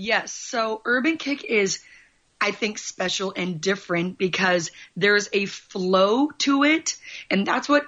[0.00, 0.32] Yes.
[0.32, 1.80] So Urban Kick is,
[2.40, 6.96] I think, special and different because there's a flow to it.
[7.32, 7.84] And that's what,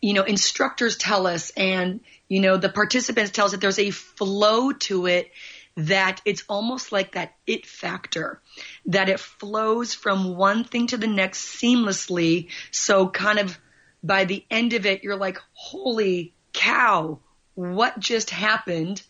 [0.00, 3.90] you know, instructors tell us and, you know, the participants tell us that there's a
[3.90, 5.30] flow to it
[5.76, 8.40] that it's almost like that it factor
[8.86, 12.48] that it flows from one thing to the next seamlessly.
[12.72, 13.56] So kind of
[14.02, 17.20] by the end of it, you're like, holy cow,
[17.54, 19.02] what just happened?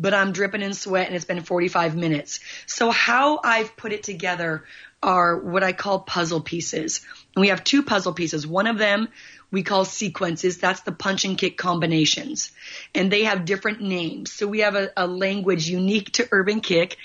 [0.00, 2.40] But I'm dripping in sweat and it's been 45 minutes.
[2.66, 4.64] So how I've put it together
[5.02, 7.04] are what I call puzzle pieces.
[7.36, 8.46] And we have two puzzle pieces.
[8.46, 9.08] One of them
[9.50, 10.58] we call sequences.
[10.58, 12.52] That's the punch and kick combinations.
[12.94, 14.32] And they have different names.
[14.32, 16.96] So we have a, a language unique to urban kick.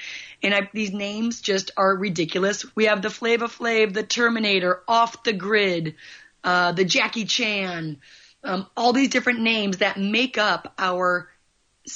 [0.43, 2.65] And I, these names just are ridiculous.
[2.75, 5.95] We have the Flava Flav, the Terminator, Off the Grid,
[6.43, 7.97] uh, the Jackie Chan,
[8.43, 11.29] um, all these different names that make up our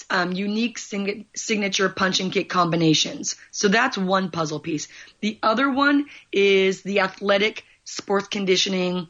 [0.10, 3.36] um, unique sing- signature punch and kick combinations.
[3.52, 4.88] So that's one puzzle piece.
[5.22, 9.10] The other one is the athletic sports conditioning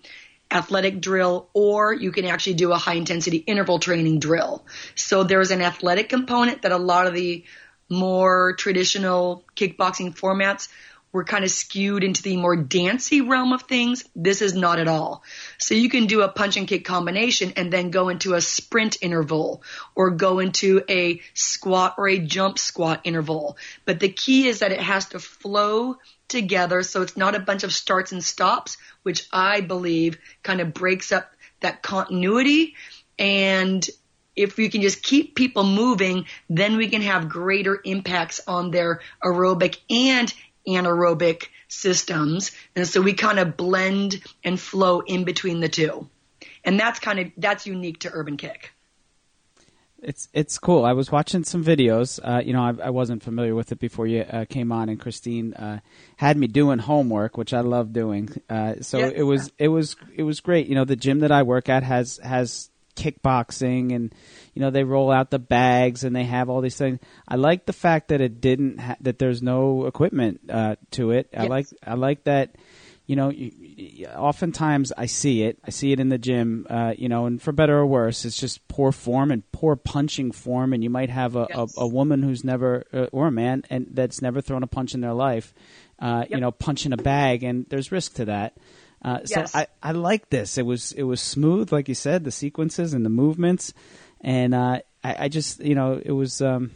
[0.51, 4.65] athletic drill or you can actually do a high intensity interval training drill.
[4.95, 7.43] So there's an athletic component that a lot of the
[7.89, 10.69] more traditional kickboxing formats
[11.11, 14.03] were kind of skewed into the more dancey realm of things.
[14.15, 15.23] This is not at all.
[15.57, 18.97] So you can do a punch and kick combination and then go into a sprint
[19.01, 19.63] interval
[19.95, 23.57] or go into a squat or a jump squat interval.
[23.85, 27.63] But the key is that it has to flow together so it's not a bunch
[27.63, 32.75] of starts and stops, which I believe kind of breaks up that continuity
[33.17, 33.87] and
[34.35, 39.01] if we can just keep people moving, then we can have greater impacts on their
[39.21, 40.33] aerobic and
[40.67, 42.51] anaerobic systems.
[42.75, 46.09] And so we kind of blend and flow in between the two.
[46.63, 48.73] And that's kind of, that's unique to Urban Kick.
[50.01, 50.85] It's it's cool.
[50.85, 52.21] I was watching some videos.
[52.23, 54.97] Uh, you know, I, I wasn't familiar with it before you uh, came on, and
[54.97, 55.79] Christine uh,
[56.15, 58.29] had me doing homework, which I love doing.
[58.49, 59.11] Uh, so Yes.
[59.13, 60.67] it was it was it was great.
[60.67, 62.69] You know, the gym that I work at has has
[62.99, 64.13] kickboxing, and
[64.53, 66.99] you know they roll out the bags and they have all these things.
[67.27, 71.29] I like the fact that it didn't ha- that there's no equipment uh, to it.
[71.35, 72.55] I like I like that
[73.09, 73.31] you know,
[74.15, 75.57] oftentimes I see it.
[75.65, 78.39] I see it in the gym, uh, you know, and for better or worse, it's
[78.39, 80.73] just poor form and poor punching form.
[80.73, 81.75] And you might have a, Yes.
[81.75, 84.93] a, a woman who's never, uh, or a man, and that's never thrown a punch
[84.93, 85.55] in their life,
[85.97, 88.55] uh, you know, punching a bag, and there's risk to that.
[89.03, 90.57] Uh, so I, I like this.
[90.57, 93.73] It was it was smooth, like you said, the sequences and the movements,
[94.21, 96.71] and uh, I, I just you know it was um,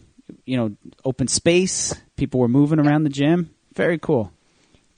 [0.45, 1.93] you know open space.
[2.15, 3.53] People were moving around the gym.
[3.75, 4.31] Very cool.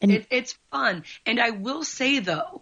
[0.01, 1.03] And It, it's fun.
[1.25, 2.61] And I will say though,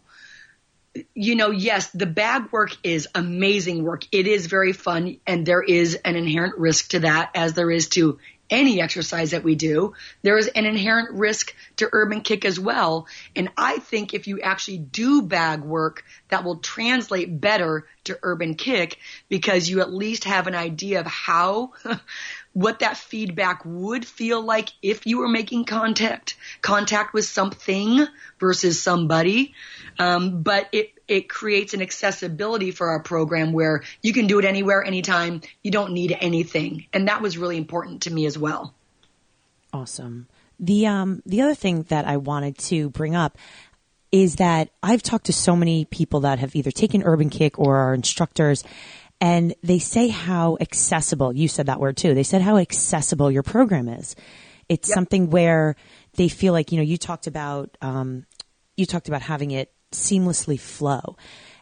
[1.13, 4.05] you know, yes, the bag work is amazing work.
[4.11, 7.89] It is very fun and there is an inherent risk to that as there is
[7.89, 8.19] to
[8.53, 9.93] any exercise that we do.
[10.21, 13.07] There is an inherent risk to urban kick as well.
[13.35, 18.53] And I think if you actually do bag work, that will translate better to urban
[18.53, 21.73] kick because you at least have an idea of how
[22.53, 28.05] what that feedback would feel like if you were making contact contact with something
[28.39, 29.55] versus somebody.
[29.97, 34.45] Um, but it it creates an accessibility for our program where you can do it
[34.45, 35.41] anywhere, anytime.
[35.61, 38.73] You don't need anything, and that was really important to me as well.
[39.71, 40.27] Awesome.
[40.59, 43.37] The um the other thing that I wanted to bring up
[44.11, 47.77] is that I've talked to so many people that have either taken Urban Kick or
[47.77, 48.63] are instructors
[49.19, 52.13] and they say how accessible, you said that word too.
[52.13, 54.15] They said how accessible your program is.
[54.69, 54.95] It's Yep.
[54.95, 55.75] something where
[56.15, 58.25] they feel like, you know, you talked about um
[58.77, 61.15] you talked about having it seamlessly flow.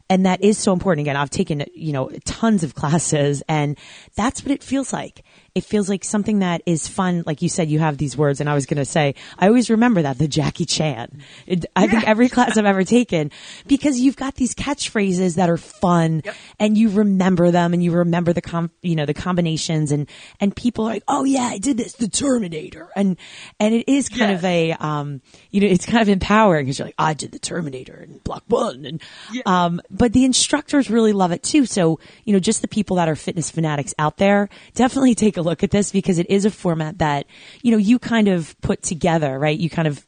[0.10, 1.06] And that is so important.
[1.06, 3.78] Again, I've taken, you know, tons of classes and
[4.16, 5.24] that's what it feels like.
[5.54, 7.24] It feels like something that is fun.
[7.26, 9.70] Like you said, you have these words and I was going to say, I always
[9.70, 11.22] remember that, the Jackie Chan.
[11.46, 13.32] It, I think every class I've ever taken
[13.68, 16.36] because you've got these catchphrases that are fun Yep.
[16.60, 20.08] and you remember them and you remember the com, you know, the combinations and,
[20.40, 22.88] and people are like, oh yeah, I did this, the Terminator.
[22.96, 23.18] And,
[23.60, 24.40] and it is kind Yes.
[24.40, 27.40] of a, um, you know, it's kind of empowering because you're like, I did the
[27.40, 29.02] Terminator and Block One, and
[29.34, 29.42] Yeah.
[29.46, 31.66] um, but the instructors really love it too.
[31.66, 35.41] So you know, just the people that are fitness fanatics out there, definitely take a
[35.42, 37.26] look at this because it is a format that
[37.62, 39.58] you know you kind of put together, right?
[39.58, 40.06] You kind of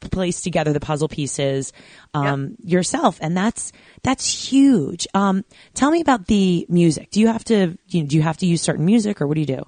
[0.00, 1.72] place together the puzzle pieces
[2.14, 5.06] um, yourself, and that's that's huge.
[5.14, 7.10] Um, tell me about the music.
[7.10, 9.34] Do you have to you know, do you have to use certain music, or what
[9.34, 9.64] do you do?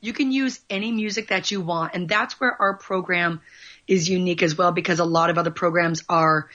[0.00, 1.94] You can use any music that you want.
[1.94, 3.40] And that's where our program
[3.88, 6.48] is unique as well because a lot of other programs are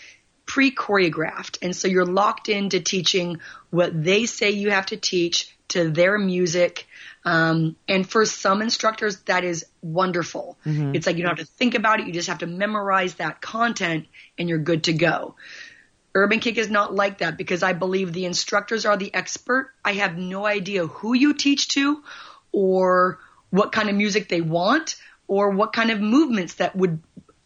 [0.46, 1.58] pre choreographed.
[1.62, 6.18] And so you're locked into teaching what they say you have to teach to their
[6.18, 6.88] music.
[7.24, 10.58] Um, and for some instructors, that is wonderful.
[10.96, 12.08] It's like you don't have to think about it.
[12.08, 14.08] You just have to memorize that content
[14.38, 15.36] and you're good to go.
[16.14, 19.72] Urban Kick is not like that because I believe the instructors are the expert.
[19.86, 22.04] I have no idea who you teach to
[22.52, 24.96] or what kind of music they want
[25.28, 27.02] or what kind of movements that would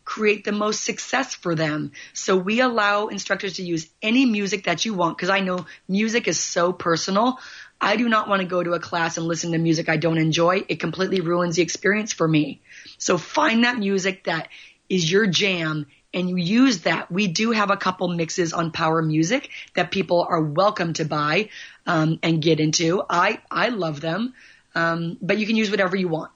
[0.05, 1.91] create the most success for them.
[2.13, 6.27] So we allow instructors to use any music that you want because I know music
[6.27, 7.39] is so personal.
[7.79, 10.17] I do not want to go to a class and listen to music I don't
[10.17, 10.63] enjoy.
[10.67, 12.61] It completely ruins the experience for me.
[12.97, 14.49] So find that music that
[14.89, 17.11] is your jam and you use that.
[17.11, 21.49] We do have a couple mixes on Power Music that people are welcome to buy
[21.85, 23.03] um, and get into.
[23.07, 24.33] I I love them,
[24.73, 26.31] um, but you can use whatever you want.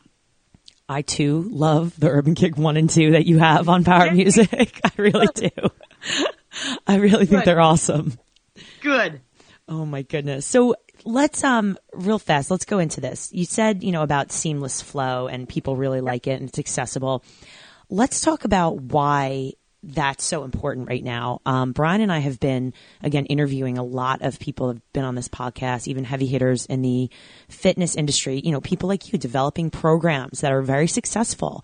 [0.89, 4.82] I too love the Urban Kick one and two that you have on Power Music.
[4.84, 5.49] I really do.
[6.88, 7.45] I really think Good.
[7.45, 8.17] they're awesome.
[8.82, 9.21] Good.
[9.67, 10.45] Oh my goodness.
[10.45, 13.29] So let's um real fast, let's go into this.
[13.33, 17.23] You said, you know, about seamless flow and people really like it and it's accessible.
[17.89, 21.39] Let's talk about why that's so important right now.
[21.45, 25.15] Um, Brian and I have been again interviewing a lot of people have been on
[25.15, 27.09] this podcast, even heavy hitters in the
[27.47, 28.41] fitness industry.
[28.43, 31.63] You know, people like you developing programs that are very successful.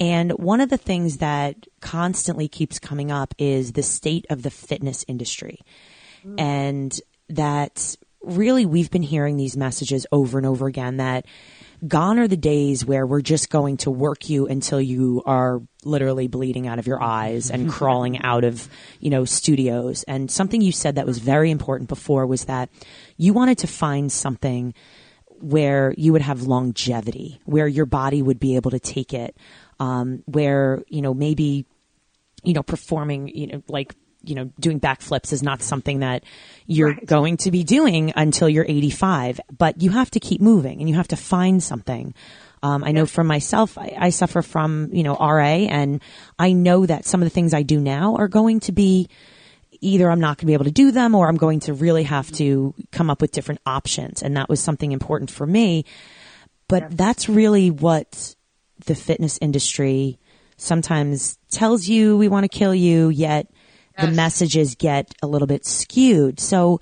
[0.00, 4.50] And one of the things that constantly keeps coming up is the state of the
[4.50, 5.60] fitness industry
[6.38, 11.26] and that really we've been hearing these messages over and over again that
[11.86, 16.28] gone are the days where we're just going to work you until you are literally
[16.28, 18.68] bleeding out of your eyes and crawling out of
[19.00, 20.04] you know studios.
[20.04, 22.70] And something you said that was very important before was that
[23.16, 24.74] you wanted to find something
[25.40, 29.36] where you would have longevity where your body would be able to take it
[29.80, 31.66] um, where you know maybe
[32.42, 36.24] you know, performing, you know, like, you know, doing backflips is not something that
[36.66, 37.06] you're Right.
[37.06, 40.94] going to be doing until you're 85, but you have to keep moving and you
[40.94, 42.14] have to find something.
[42.62, 46.00] Um, I know for myself, I, I suffer from, you know, RA and
[46.38, 49.08] I know that some of the things I do now are going to be
[49.80, 52.04] either I'm not going to be able to do them or I'm going to really
[52.04, 54.22] have to come up with different options.
[54.22, 55.84] And that was something important for me.
[56.68, 58.36] But that's really what
[58.86, 60.18] the fitness industry
[60.56, 63.50] sometimes tells you we want to kill you, yet
[63.98, 66.40] the messages get a little bit skewed.
[66.40, 66.80] So,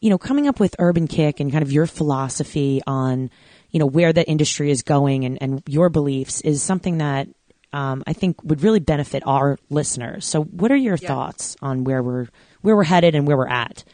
[0.00, 3.30] you know, coming up with Urban Kick and kind of your philosophy on,
[3.70, 7.28] you know, where the industry is going and, and your beliefs is something that
[7.72, 10.26] um, I think would really benefit our listeners.
[10.26, 11.08] So, what are your Yeah.
[11.08, 12.26] thoughts on where we're
[12.60, 13.84] where we're headed and where we're at?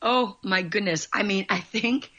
[0.00, 1.08] Oh my goodness.
[1.12, 2.10] I mean, I think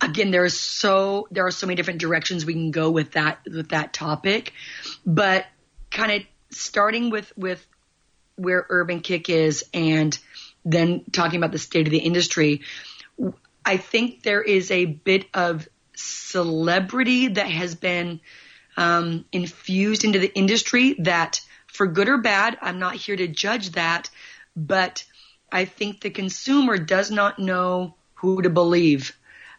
[0.00, 3.40] again there is so there are so many different directions we can go with that
[3.44, 4.52] with that topic,
[5.04, 5.46] but
[5.90, 7.66] kind of starting with with
[8.36, 10.18] where urban kick is and
[10.64, 12.62] then talking about the state of the industry,
[13.64, 18.20] I think there is a bit of celebrity that has been
[18.76, 23.70] um, infused into the industry that, for good or bad, I'm not here to judge
[23.70, 24.10] that,
[24.54, 25.04] but
[25.50, 29.16] I think the consumer does not know who to believe.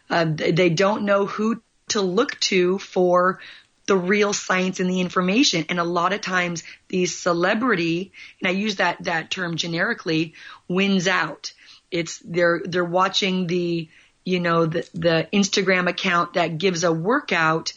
[0.10, 3.40] Uh, they they don't know who to look to for
[3.88, 5.66] the real science and the information.
[5.70, 10.34] And a lot of times the celebrity, and I use that, that term generically,
[10.68, 11.54] wins out.
[11.90, 13.90] It's they're, they're watching the,
[14.24, 17.74] you know, the, the Instagram account that gives a workout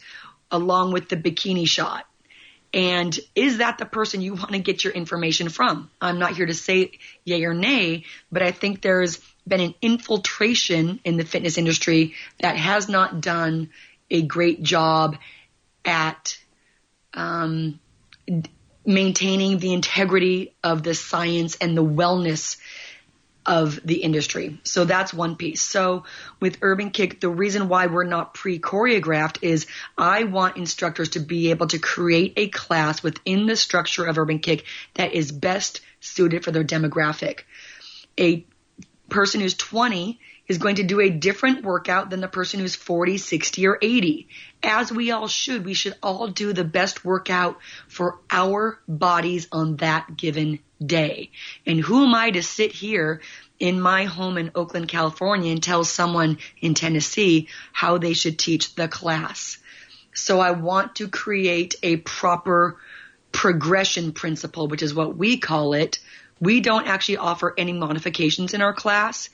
[0.51, 2.05] along with the bikini shot.
[2.73, 5.89] And is that the person you want to get your information from?
[5.99, 6.91] I'm not here to say
[7.25, 12.55] yay or nay, but I think there's been an infiltration in the fitness industry that
[12.55, 13.69] has not done
[14.09, 15.17] a great job
[15.85, 16.37] at
[17.13, 17.79] um,
[18.85, 22.57] maintaining the integrity of the science and the wellness
[23.45, 24.59] of the industry.
[24.63, 25.61] So that's one piece.
[25.61, 26.03] So
[26.39, 29.65] with Urban Kick, the reason why we're not pre-choreographed is
[29.97, 34.39] I want instructors to be able to create a class within the structure of Urban
[34.39, 37.41] Kick that is best suited for their demographic.
[38.19, 38.45] A
[39.09, 40.19] person who's 20
[40.51, 44.27] is going to do a different workout than the person who's 40, 60, or 80.
[44.61, 49.77] As we all should, we should all do the best workout for our bodies on
[49.77, 51.31] that given day.
[51.65, 53.21] And who am I to sit here
[53.59, 58.75] in my home in Oakland, California and tell someone in Tennessee how they should teach
[58.75, 59.57] the class?
[60.13, 62.77] So I want to create a proper
[63.31, 65.99] progression principle, which is what we call it.
[66.41, 69.29] We don't actually offer any modifications in our class.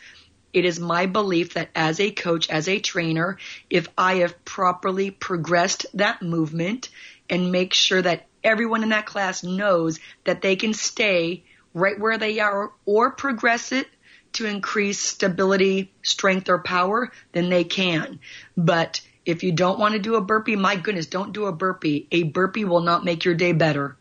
[0.53, 3.37] It is my belief that as a coach, as a trainer,
[3.69, 6.89] if I have properly progressed that movement
[7.29, 11.43] and make sure that everyone in that class knows that they can stay
[11.73, 13.87] right where they are or progress it
[14.33, 18.19] to increase stability, strength, or power, then they can.
[18.55, 22.07] But if you don't want to do a burpee, my goodness, don't do a burpee.
[22.11, 23.97] A burpee will not make your day better.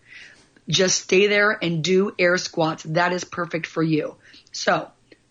[0.69, 2.83] Just stay there and do air squats.
[2.85, 4.17] That is perfect for you.
[4.53, 4.91] So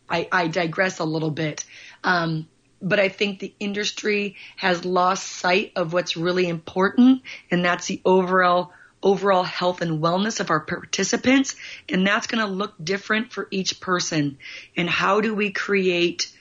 [0.09, 1.65] I, I digress a little bit.
[2.03, 2.47] Um,
[2.81, 8.01] but I think the industry has lost sight of what's really important, and that's the
[8.05, 8.71] overall
[9.03, 11.55] overall health and wellness of our participants,
[11.87, 14.39] and that's going to look different for each person.
[14.75, 16.31] And how do we create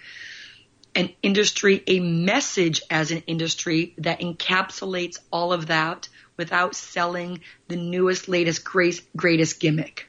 [0.94, 6.08] an industry, a message as an industry that encapsulates all of that
[6.38, 10.08] without selling the newest, latest, greatest gimmick?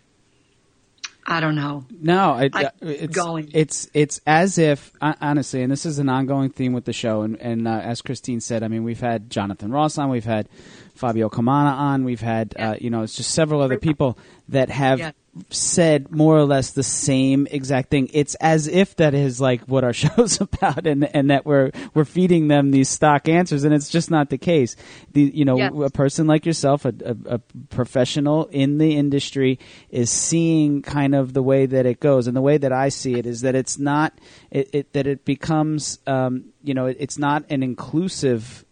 [1.27, 1.85] I don't know.
[2.01, 2.49] No, I,
[2.81, 3.49] it's going.
[3.53, 7.23] It's it's as if honestly, and this is an ongoing theme with the show.
[7.23, 10.47] And, and uh, as Christine said, I mean, we've had Jonathan Ross on, we've had
[10.93, 12.69] Fabio Comana on, we've had uh, yeah.
[12.69, 14.19] uh, you know, it's just several other people
[14.49, 15.11] that have yeah
[15.49, 18.09] said more or less the same exact thing.
[18.13, 22.05] It's as if that is like what our show's about, and and that we're we're
[22.05, 24.75] feeding them these stock answers, and it's just not the case.
[25.11, 25.71] The you know yes.
[25.85, 29.59] a person like yourself, a, a, a, professional in the industry,
[29.89, 33.15] is seeing kind of the way that it goes, and the way that I see
[33.15, 34.17] it is that it's not
[34.51, 38.63] it, it that it becomes um, you know it, it's not an inclusive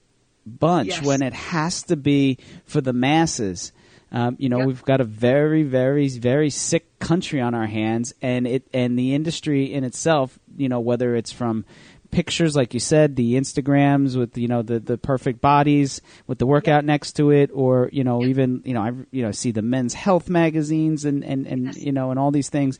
[0.45, 1.05] bunch yes.
[1.05, 3.71] when it has to be for the masses
[4.13, 4.67] um, you know, yep.
[4.67, 9.15] we've got a very, very, very sick country on our hands, and it and the
[9.15, 11.65] industry in itself, you know, whether it's from
[12.11, 16.45] pictures, like you said, the Instagrams with you know the the perfect bodies with the
[16.45, 16.85] workout yep.
[16.85, 18.29] next to it, or you know yep.
[18.29, 21.77] even you know I you know see the men's health magazines and and and yes.
[21.77, 22.77] you know and all these things,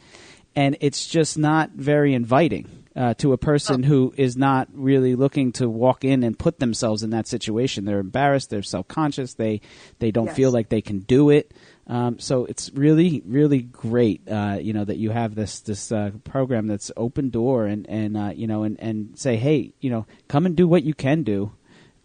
[0.56, 3.88] and it's just not very inviting uh, to a person oh.
[3.88, 7.86] who is not really looking to walk in and put themselves in that situation.
[7.86, 8.50] They're embarrassed.
[8.50, 9.34] They're self conscious.
[9.34, 9.62] They
[10.00, 10.36] they don't yes.
[10.36, 11.54] feel like they can do it.
[11.88, 16.12] Um, so it's really really great, uh, you know, that you have this this uh,
[16.24, 20.06] program that's open door and and uh, you know and and say, hey, you know,
[20.28, 21.52] come and do what you can do.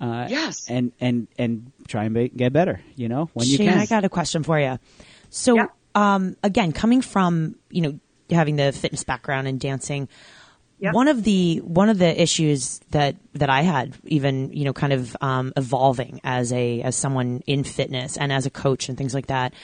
[0.00, 2.80] Uh, yes, and and and try and make, get better.
[2.94, 3.78] You know, when Shane, you can.
[3.78, 4.78] I got a question for you.
[5.30, 5.66] So, yeah.
[5.94, 10.08] um, again, coming from you know having the fitness background and dancing,
[10.80, 10.94] Yep.
[10.94, 14.92] One of the one of the issues that that I had, even you know, kind
[14.92, 19.12] of um, evolving as a as someone in fitness and as a coach and things
[19.12, 19.54] like that,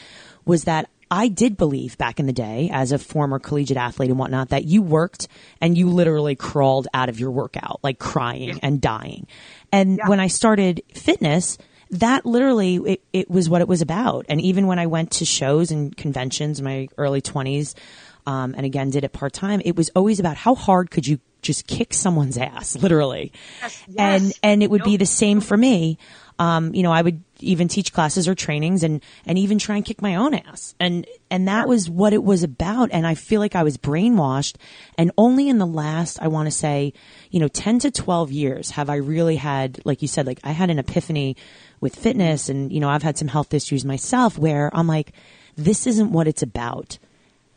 [0.44, 4.18] was that I did believe back in the day, as a former collegiate athlete and
[4.18, 5.28] whatnot, that you worked
[5.60, 8.58] and you literally crawled out of your workout, like crying yeah.
[8.62, 9.28] and dying.
[9.70, 10.08] And yeah.
[10.08, 11.58] when I started fitness,
[11.90, 14.26] that literally it, it was what it was about.
[14.28, 17.76] And even when I went to shows and conventions in my early twenties,
[18.26, 21.20] um, and again did it part time, it was always about how hard could you
[21.44, 23.32] just kick someone's ass, literally.
[23.60, 23.96] Yes, yes.
[23.98, 24.86] And and it would nope.
[24.86, 25.98] be the same for me.
[26.36, 29.84] Um, you know, I would even teach classes or trainings and and even try and
[29.84, 30.74] kick my own ass.
[30.80, 32.90] And and that was what it was about.
[32.92, 34.56] And I feel like I was brainwashed.
[34.98, 36.92] And only in the last, I want to say,
[37.30, 40.50] you know, ten to twelve years have I really had, like you said, like I
[40.50, 41.36] had an epiphany
[41.80, 45.12] with fitness, and you know, I've had some health issues myself where I'm like,
[45.56, 46.98] this isn't what it's about.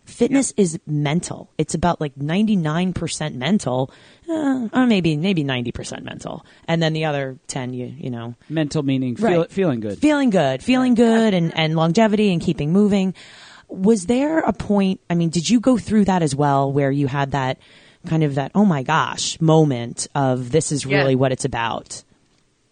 [0.07, 0.63] Fitness yeah.
[0.63, 1.51] is mental.
[1.57, 3.91] It's about like 99% mental,
[4.29, 6.45] uh, or maybe maybe 90% mental.
[6.67, 8.35] And then the other 10 you you know.
[8.49, 9.51] Mental meaning feel, right.
[9.51, 9.99] feeling good.
[9.99, 13.13] Feeling good, feeling good and and longevity and keeping moving.
[13.67, 17.07] Was there a point, I mean, did you go through that as well where you
[17.07, 17.59] had that
[18.05, 21.17] kind of that oh my gosh moment of this is really yeah.
[21.17, 22.03] what it's about?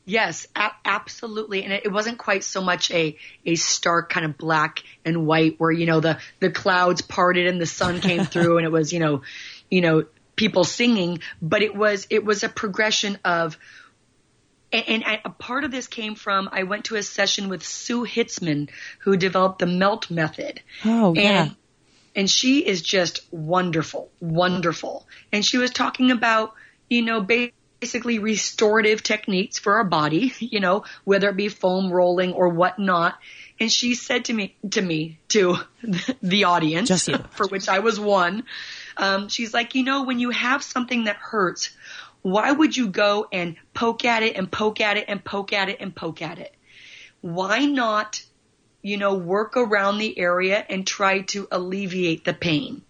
[0.05, 1.63] Yes, a- absolutely.
[1.63, 5.59] And it, it wasn't quite so much a, a stark kind of black and white
[5.59, 8.93] where, you know, the, the clouds parted and the sun came through and it was,
[8.93, 9.23] you know,
[9.69, 13.57] you know, people singing, but it was, it was a progression of,
[14.71, 17.63] and, and I, a part of this came from, I went to a session with
[17.63, 20.61] Sue Hitzmann who developed the MELT method.
[20.83, 21.43] Oh, yeah.
[21.43, 21.55] And,
[22.15, 25.07] and she is just wonderful, wonderful.
[25.31, 26.53] And she was talking about,
[26.89, 27.53] you know, basically
[27.93, 33.17] restorative techniques for our body, you know, whether it be foam rolling or whatnot.
[33.59, 35.57] And she said to me, to me, to
[36.21, 37.17] the audience, Just you.
[37.31, 38.43] for which I was one,
[38.97, 41.71] um, she's like, you know, when you have something that hurts,
[42.21, 45.69] why would you go and poke at it and poke at it and poke at
[45.69, 46.53] it and poke at it?
[47.21, 48.21] Why not
[48.85, 52.83] you know, work around the area and try to alleviate the pain.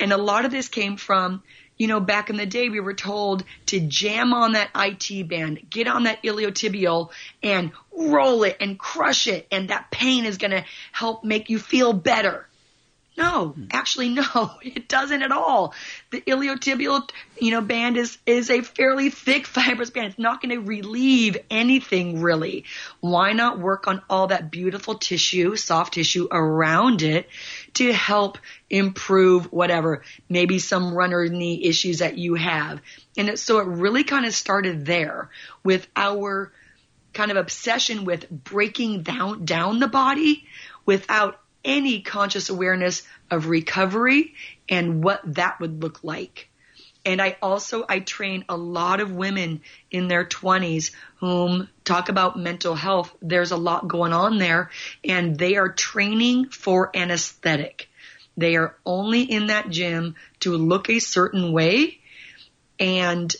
[0.00, 1.44] And a lot of this came from,
[1.76, 5.60] you know, back in the day we were told to jam on that IT band,
[5.70, 7.10] get on that iliotibial
[7.42, 11.58] and roll it and crush it and that pain is going to help make you
[11.58, 12.46] feel better.
[13.16, 14.24] No, actually no,
[14.62, 15.74] it doesn't at all.
[16.10, 17.08] The iliotibial,
[17.40, 20.08] you know, band is, is a fairly thick fibrous band.
[20.08, 22.64] It's not going to relieve anything really.
[23.00, 27.28] Why not work on all that beautiful tissue, soft tissue around it
[27.74, 28.38] to help
[28.68, 32.82] improve whatever, maybe some runner knee issues that you have.
[33.16, 35.30] And it, so it really kind of started there
[35.64, 36.52] with our
[37.14, 40.44] kind of obsession with breaking down, down the body
[40.84, 44.34] without any conscious awareness of recovery
[44.68, 46.48] and what that would look like.
[47.04, 49.60] And I also, I train a lot of women
[49.90, 53.14] in their twenties whom talk about mental health.
[53.22, 54.70] There's a lot going on there
[55.04, 57.88] and they are training for an aesthetic.
[58.36, 62.00] They are only in that gym to look a certain way
[62.80, 63.34] and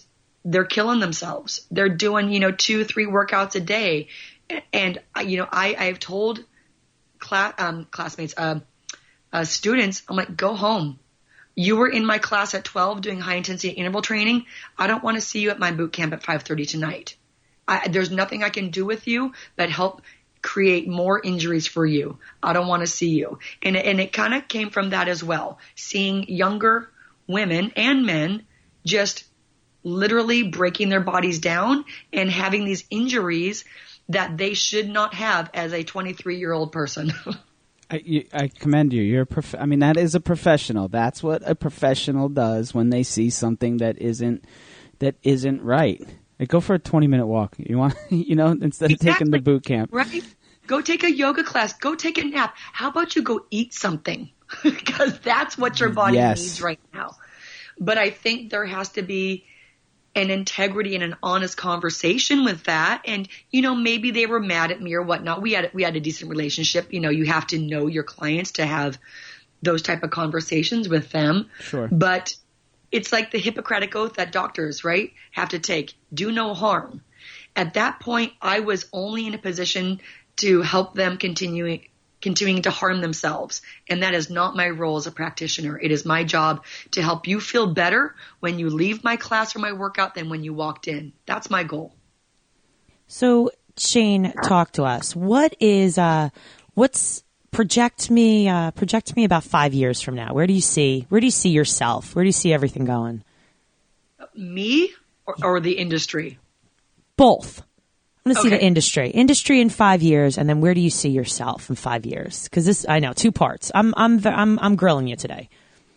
[0.44, 1.66] they're killing themselves.
[1.70, 4.08] They're doing, you know, two, three workouts a day.
[4.72, 6.44] And, you know, I, I've told
[7.18, 8.60] class, um, classmates, uh,
[9.32, 10.98] uh, students, I'm like, go home.
[11.54, 14.44] You were in my class at 12 doing high intensity interval training.
[14.78, 17.16] I don't want to see you at my boot camp at 5:30 tonight.
[17.66, 20.02] I, there's nothing I can do with you but help
[20.42, 22.18] create more injuries for you.
[22.42, 23.38] I don't want to see you.
[23.62, 25.58] And and it kind of came from that as well.
[25.74, 26.90] Seeing younger
[27.26, 28.46] women and men
[28.84, 29.24] just
[29.82, 33.64] literally breaking their bodies down and having these injuries
[34.08, 37.12] that they should not have as a 23 year old person.
[37.90, 39.02] I, you, I commend you.
[39.02, 40.88] You're a prof- I mean, that is a professional.
[40.88, 44.44] That's what a professional does when they see something that isn't
[44.98, 46.02] that isn't right.
[46.40, 47.54] Like, go for a 20 minute walk.
[47.58, 49.90] You want, you know, instead of taking the boot camp.
[49.92, 50.24] Right?
[50.66, 51.74] Go take a yoga class.
[51.74, 52.56] Go take a nap.
[52.56, 54.30] How about you go eat something?
[54.62, 56.40] Because that's what your body Yes.
[56.40, 57.16] needs right now.
[57.78, 59.44] But I think there has to be
[60.16, 63.02] an integrity and an honest conversation with that.
[63.04, 65.42] And, you know, maybe they were mad at me or whatnot.
[65.42, 66.92] We had, we had a decent relationship.
[66.92, 68.98] You know, you have to know your clients to have
[69.62, 71.50] those type of conversations with them.
[71.60, 71.88] Sure.
[71.92, 72.34] But
[72.90, 75.94] it's like the Hippocratic oath that doctors, right, have to take.
[76.12, 77.02] Do no harm.
[77.54, 80.00] At that point, I was only in a position
[80.36, 81.88] to help them continuing
[82.20, 83.62] continuing to harm themselves.
[83.88, 85.78] And that is not my role as a practitioner.
[85.78, 89.58] It is my job to help you feel better when you leave my class or
[89.58, 91.12] my workout than when you walked in.
[91.26, 91.94] That's my goal.
[93.06, 95.14] So Shane, talk to us.
[95.14, 96.30] What is uh
[96.74, 100.34] what's project me uh project me about 5 years from now.
[100.34, 102.14] Where do you see where do you see yourself?
[102.14, 103.22] Where do you see everything going?
[104.34, 104.92] Me
[105.26, 106.38] or, or the industry?
[107.16, 107.62] Both.
[108.26, 109.10] I want to see the industry.
[109.10, 112.48] Industry in 5 years and then where do you see yourself in 5 years?
[112.48, 113.70] Cuz this I know two parts.
[113.74, 115.48] I'm I'm I'm I'm grilling you today.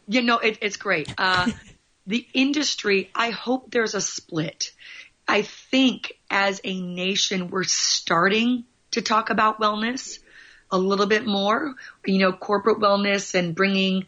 [0.08, 1.14] You know, it, it's great.
[1.18, 1.52] Uh,
[2.08, 4.72] the industry, I hope there's a split.
[5.28, 10.18] I think as a nation, we're starting to talk about wellness
[10.72, 11.76] a little bit more,
[12.06, 14.06] you know, corporate wellness and bringing,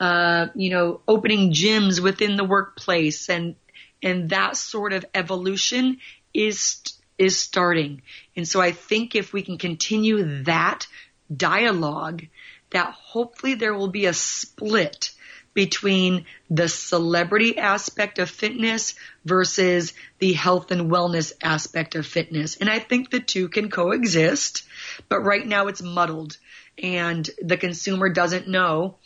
[0.00, 3.56] uh, you know, opening gyms within the workplace and,
[4.02, 5.98] and that sort of evolution
[6.32, 6.80] is,
[7.18, 8.02] is starting.
[8.36, 10.86] And so I think if we can continue that
[11.34, 12.24] dialogue,
[12.70, 15.12] that hopefully there will be a split
[15.54, 18.94] between the celebrity aspect of fitness
[19.24, 22.56] versus the health and wellness aspect of fitness.
[22.56, 24.64] And I think the two can coexist,
[25.08, 26.36] but right now it's muddled
[26.76, 28.96] and the consumer doesn't know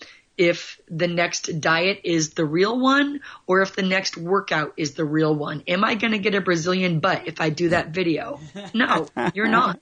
[0.40, 5.04] if the next diet is the real one or if the next workout is the
[5.04, 5.62] real one.
[5.68, 8.40] Am I going to get a Brazilian butt if I do that video?
[8.72, 9.78] No, you're not.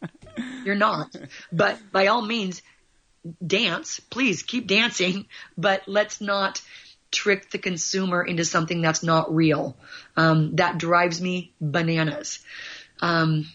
[0.65, 1.15] You're not.
[1.53, 2.61] But by all means,
[3.47, 6.61] dance, please keep dancing, but let's not
[7.13, 9.77] trick the consumer into something that's not real.
[10.17, 12.41] Um, that drives me bananas.
[13.01, 13.47] Um,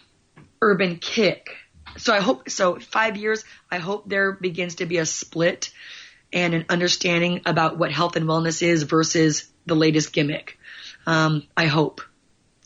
[0.61, 1.49] Urban Kick.
[1.97, 5.69] So I hope, so five years, I hope there begins to be a split
[6.33, 10.57] and an understanding about what health and wellness is versus the latest gimmick.
[11.05, 12.01] Um, I hope.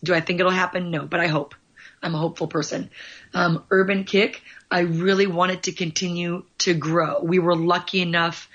[0.03, 0.89] Do I think it'll happen?
[0.89, 1.53] No, but I hope.
[2.01, 2.89] I'm a hopeful person.
[3.34, 7.22] Um, Urban Kick, I really wanted to continue to grow.
[7.22, 8.49] We were lucky enough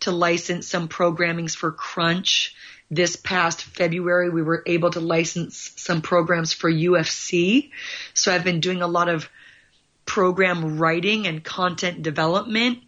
[0.00, 2.54] to license some programmings for Crunch.
[2.90, 7.70] This past February, we were able to license some programs for UFC.
[8.14, 9.28] So I've been doing a lot of
[10.06, 12.80] program writing and content development.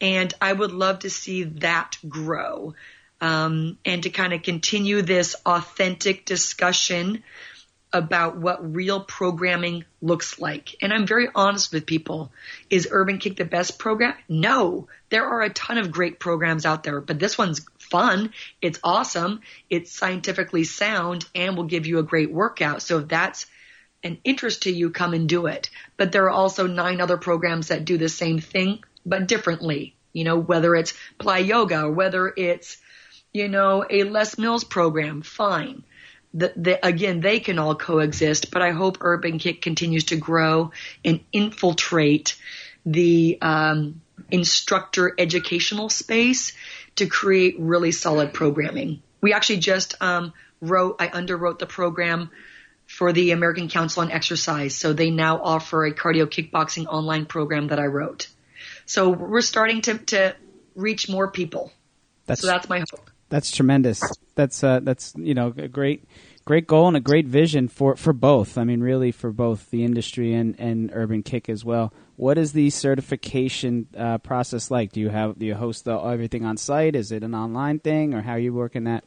[0.00, 2.74] And I would love to see that grow.
[3.22, 7.22] Um, and to kind of continue this authentic discussion
[7.92, 10.76] about what real programming looks like.
[10.80, 12.32] And I'm very honest with people.
[12.68, 14.14] Is Urban Kick the best program?
[14.28, 14.88] No.
[15.08, 18.32] There are a ton of great programs out there, but this one's fun.
[18.62, 19.40] It's awesome.
[19.68, 22.82] It's scientifically sound and will give you a great workout.
[22.82, 23.46] So if that's
[24.02, 25.68] an interest to you, come and do it.
[25.96, 29.94] But there are also nine other programs that do the same thing, but differently.
[30.12, 32.78] You know, whether it's Play Yoga or whether it's,
[33.32, 35.84] you know, a Les Mills program, fine
[36.32, 40.70] the, the, again, they can all coexist, but I hope Urban Kick continues to grow
[41.04, 42.36] and infiltrate
[42.86, 46.52] the um, instructor educational space
[46.96, 49.02] to create really solid programming.
[49.20, 52.30] We actually just um, wrote, I underwrote the program
[52.86, 57.68] for the American Council on Exercise, so they now offer a cardio kickboxing online program
[57.68, 58.28] that I wrote.
[58.90, 60.36] So we're starting to, to
[60.74, 61.70] reach more people.
[62.26, 63.08] That's, so that's my hope.
[63.28, 64.02] That's tremendous.
[64.34, 66.08] That's uh, that's you know a great
[66.44, 68.58] great goal and a great vision for, for both.
[68.58, 71.92] I mean, really for both the industry and, and Urban Kick as well.
[72.16, 74.90] What is the certification uh, process like?
[74.90, 76.96] Do you have do you host the, everything on site?
[76.96, 79.04] Is it an online thing, or how are you working that?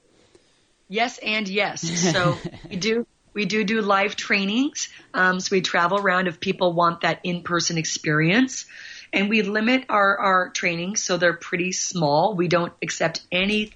[0.88, 1.82] Yes, and yes.
[2.14, 2.38] So
[2.70, 4.88] we do we do do live trainings.
[5.14, 8.66] Um, so we travel around if people want that in person experience.
[9.14, 12.36] And we limit our, our trainings so they're pretty small.
[12.36, 13.72] We don't accept any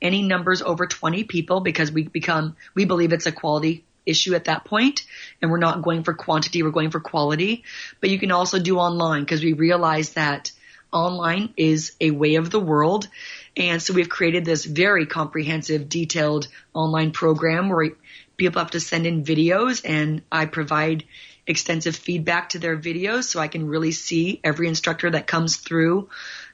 [0.00, 4.44] any numbers over 20 people because we become, we believe it's a quality issue at
[4.44, 5.04] that point
[5.42, 7.64] and we're not going for quantity, we're going for quality.
[8.00, 10.52] But you can also do online because we realize that
[10.92, 13.08] online is a way of the world.
[13.56, 17.90] And so we've created this very comprehensive, detailed online program where
[18.36, 21.04] people have to send in videos and I provide
[21.48, 26.08] extensive feedback to their videos so I can really see every instructor that comes through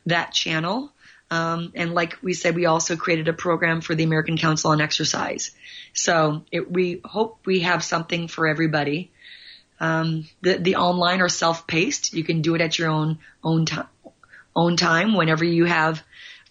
[0.06, 0.92] that channel.
[1.30, 4.80] Um, and like we said, we also created a program for the American Council on
[4.80, 5.50] Exercise.
[5.92, 9.10] So it, we hope we have something for everybody.
[9.80, 13.88] Um, the, the online or self-paced, you can do it at your own own time,
[14.54, 16.02] own time whenever you have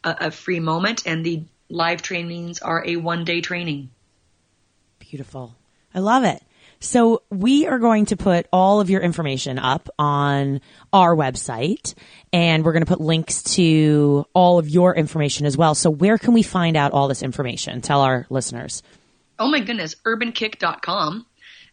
[0.03, 1.03] a, a free moment.
[1.05, 3.89] And the live trainings are a one-day training.
[4.99, 5.55] Beautiful.
[5.95, 6.43] I love it.
[6.83, 10.59] So we are going to put all of your information up on
[10.91, 11.93] our website
[12.33, 15.75] and we're going to put links to all of your information as well.
[15.75, 17.81] So where can we find out all this information?
[17.81, 18.83] Tell our listeners.
[19.39, 21.25] Oh my goodness, urbankick.com.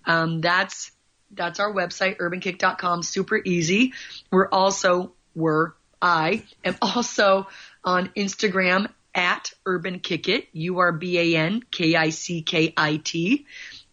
[0.06, 0.92] Um, that's,
[1.32, 3.02] that's our website, urbankick.com.
[3.02, 3.94] Super easy.
[4.30, 7.48] We're also, we're, I am also
[7.82, 12.72] on Instagram at Urban Kick It, U R B A N K I C K
[12.76, 13.44] I T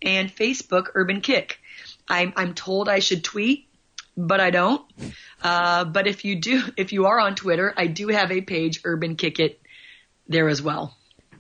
[0.01, 1.59] and Facebook Urban Kick.
[2.07, 3.67] I'm, I'm told I should tweet,
[4.15, 4.81] but I don't.
[5.41, 8.81] Uh, but if you do, if you are on Twitter, I do have a page,
[8.83, 9.61] Urban Kick It,
[10.27, 10.95] there as well.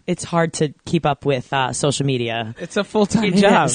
[0.05, 2.55] It's hard to keep up with uh, social media.
[2.59, 3.69] It's a full time job.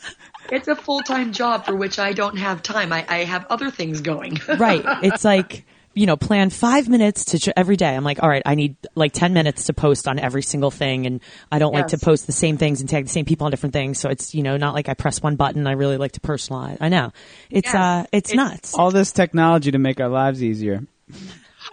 [0.52, 2.92] it's a full time job for which I don't have time.
[2.92, 4.38] I, I have other things going.
[4.58, 4.82] right.
[5.02, 5.64] It's like
[5.98, 7.94] you know, plan five minutes to ch- every day.
[7.94, 11.06] I'm like, all right, I need like 10 minutes to post on every single thing.
[11.06, 11.20] And
[11.50, 11.80] I don't yes.
[11.80, 13.98] like to post the same things and tag the same people on different things.
[13.98, 15.66] So it's, you know, not like I press one button.
[15.66, 16.78] I really like to personalize.
[16.80, 17.12] I know
[17.50, 17.74] it's, yes.
[17.74, 18.74] uh, it's, it's nuts.
[18.74, 20.86] All this technology to make our lives easier.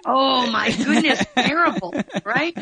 [0.07, 1.23] Oh my goodness.
[1.35, 2.57] terrible, right?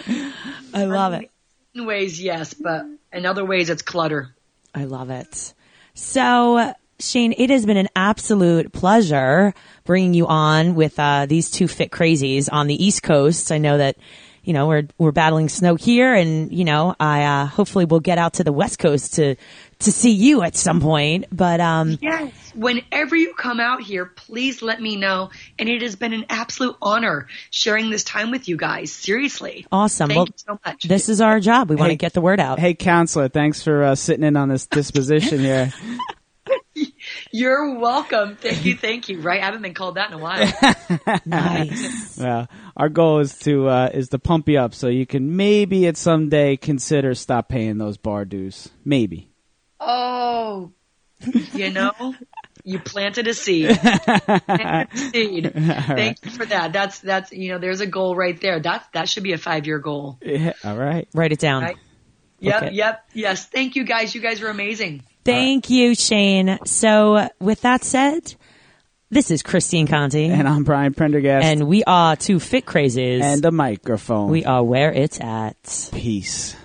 [0.74, 1.32] I love it.
[1.74, 4.36] In ways, yes, but in other ways, it's clutter.
[4.76, 5.54] I love it.
[5.94, 6.74] So
[7.10, 11.92] Shane, it has been an absolute pleasure bringing you on with uh, these two fit
[11.92, 13.52] crazies on the East Coast.
[13.52, 13.98] I know that
[14.44, 18.18] you know we're we're battling snow here, and you know I uh, hopefully will get
[18.18, 19.36] out to the West Coast to
[19.80, 21.26] to see you at some point.
[21.32, 25.30] But um, yes, whenever you come out here, please let me know.
[25.60, 28.92] And it has been an absolute honor sharing this time with you guys.
[28.92, 30.10] Seriously, awesome.
[30.10, 30.84] Thank well, you so much.
[30.84, 31.70] This is our job.
[31.70, 32.60] We hey, want to get the word out.
[32.60, 35.74] Hey, counselor, thanks for uh, sitting in on this disposition here.
[37.36, 38.36] You're welcome.
[38.42, 38.76] Thank you.
[38.76, 39.20] Thank you.
[39.20, 39.42] Right.
[39.42, 40.54] I haven't been called that in a while.
[41.26, 42.16] nice.
[42.18, 45.88] Well, our goal is to uh, is to pump you up so you can maybe
[45.88, 48.70] at some day consider stop paying those bar dues.
[48.86, 49.30] Maybe.
[49.80, 50.72] Oh,
[51.54, 52.14] you know,
[52.64, 53.78] You planted a seed.
[53.80, 55.52] Planted a seed.
[55.56, 56.72] Thank you for that.
[56.72, 58.60] That's that's you know, there's a goal right there.
[58.60, 60.20] That that should be a five year goal.
[60.22, 61.08] Yeah, all right.
[61.16, 61.64] Write it down.
[61.64, 61.78] Right.
[62.40, 62.72] Yep, Okay.
[62.74, 63.46] yep, yes.
[63.48, 64.14] Thank you guys.
[64.14, 65.02] You guys are amazing.
[65.26, 66.60] Thank you, Shane.
[66.66, 68.36] So, with that said,
[69.10, 71.46] this is Christine Conti, And I'm Brian Prendergast.
[71.46, 73.22] and we are two fit crazies.
[73.22, 74.30] and the microphone.
[74.30, 75.90] we are where it's at.
[75.94, 76.56] Peace.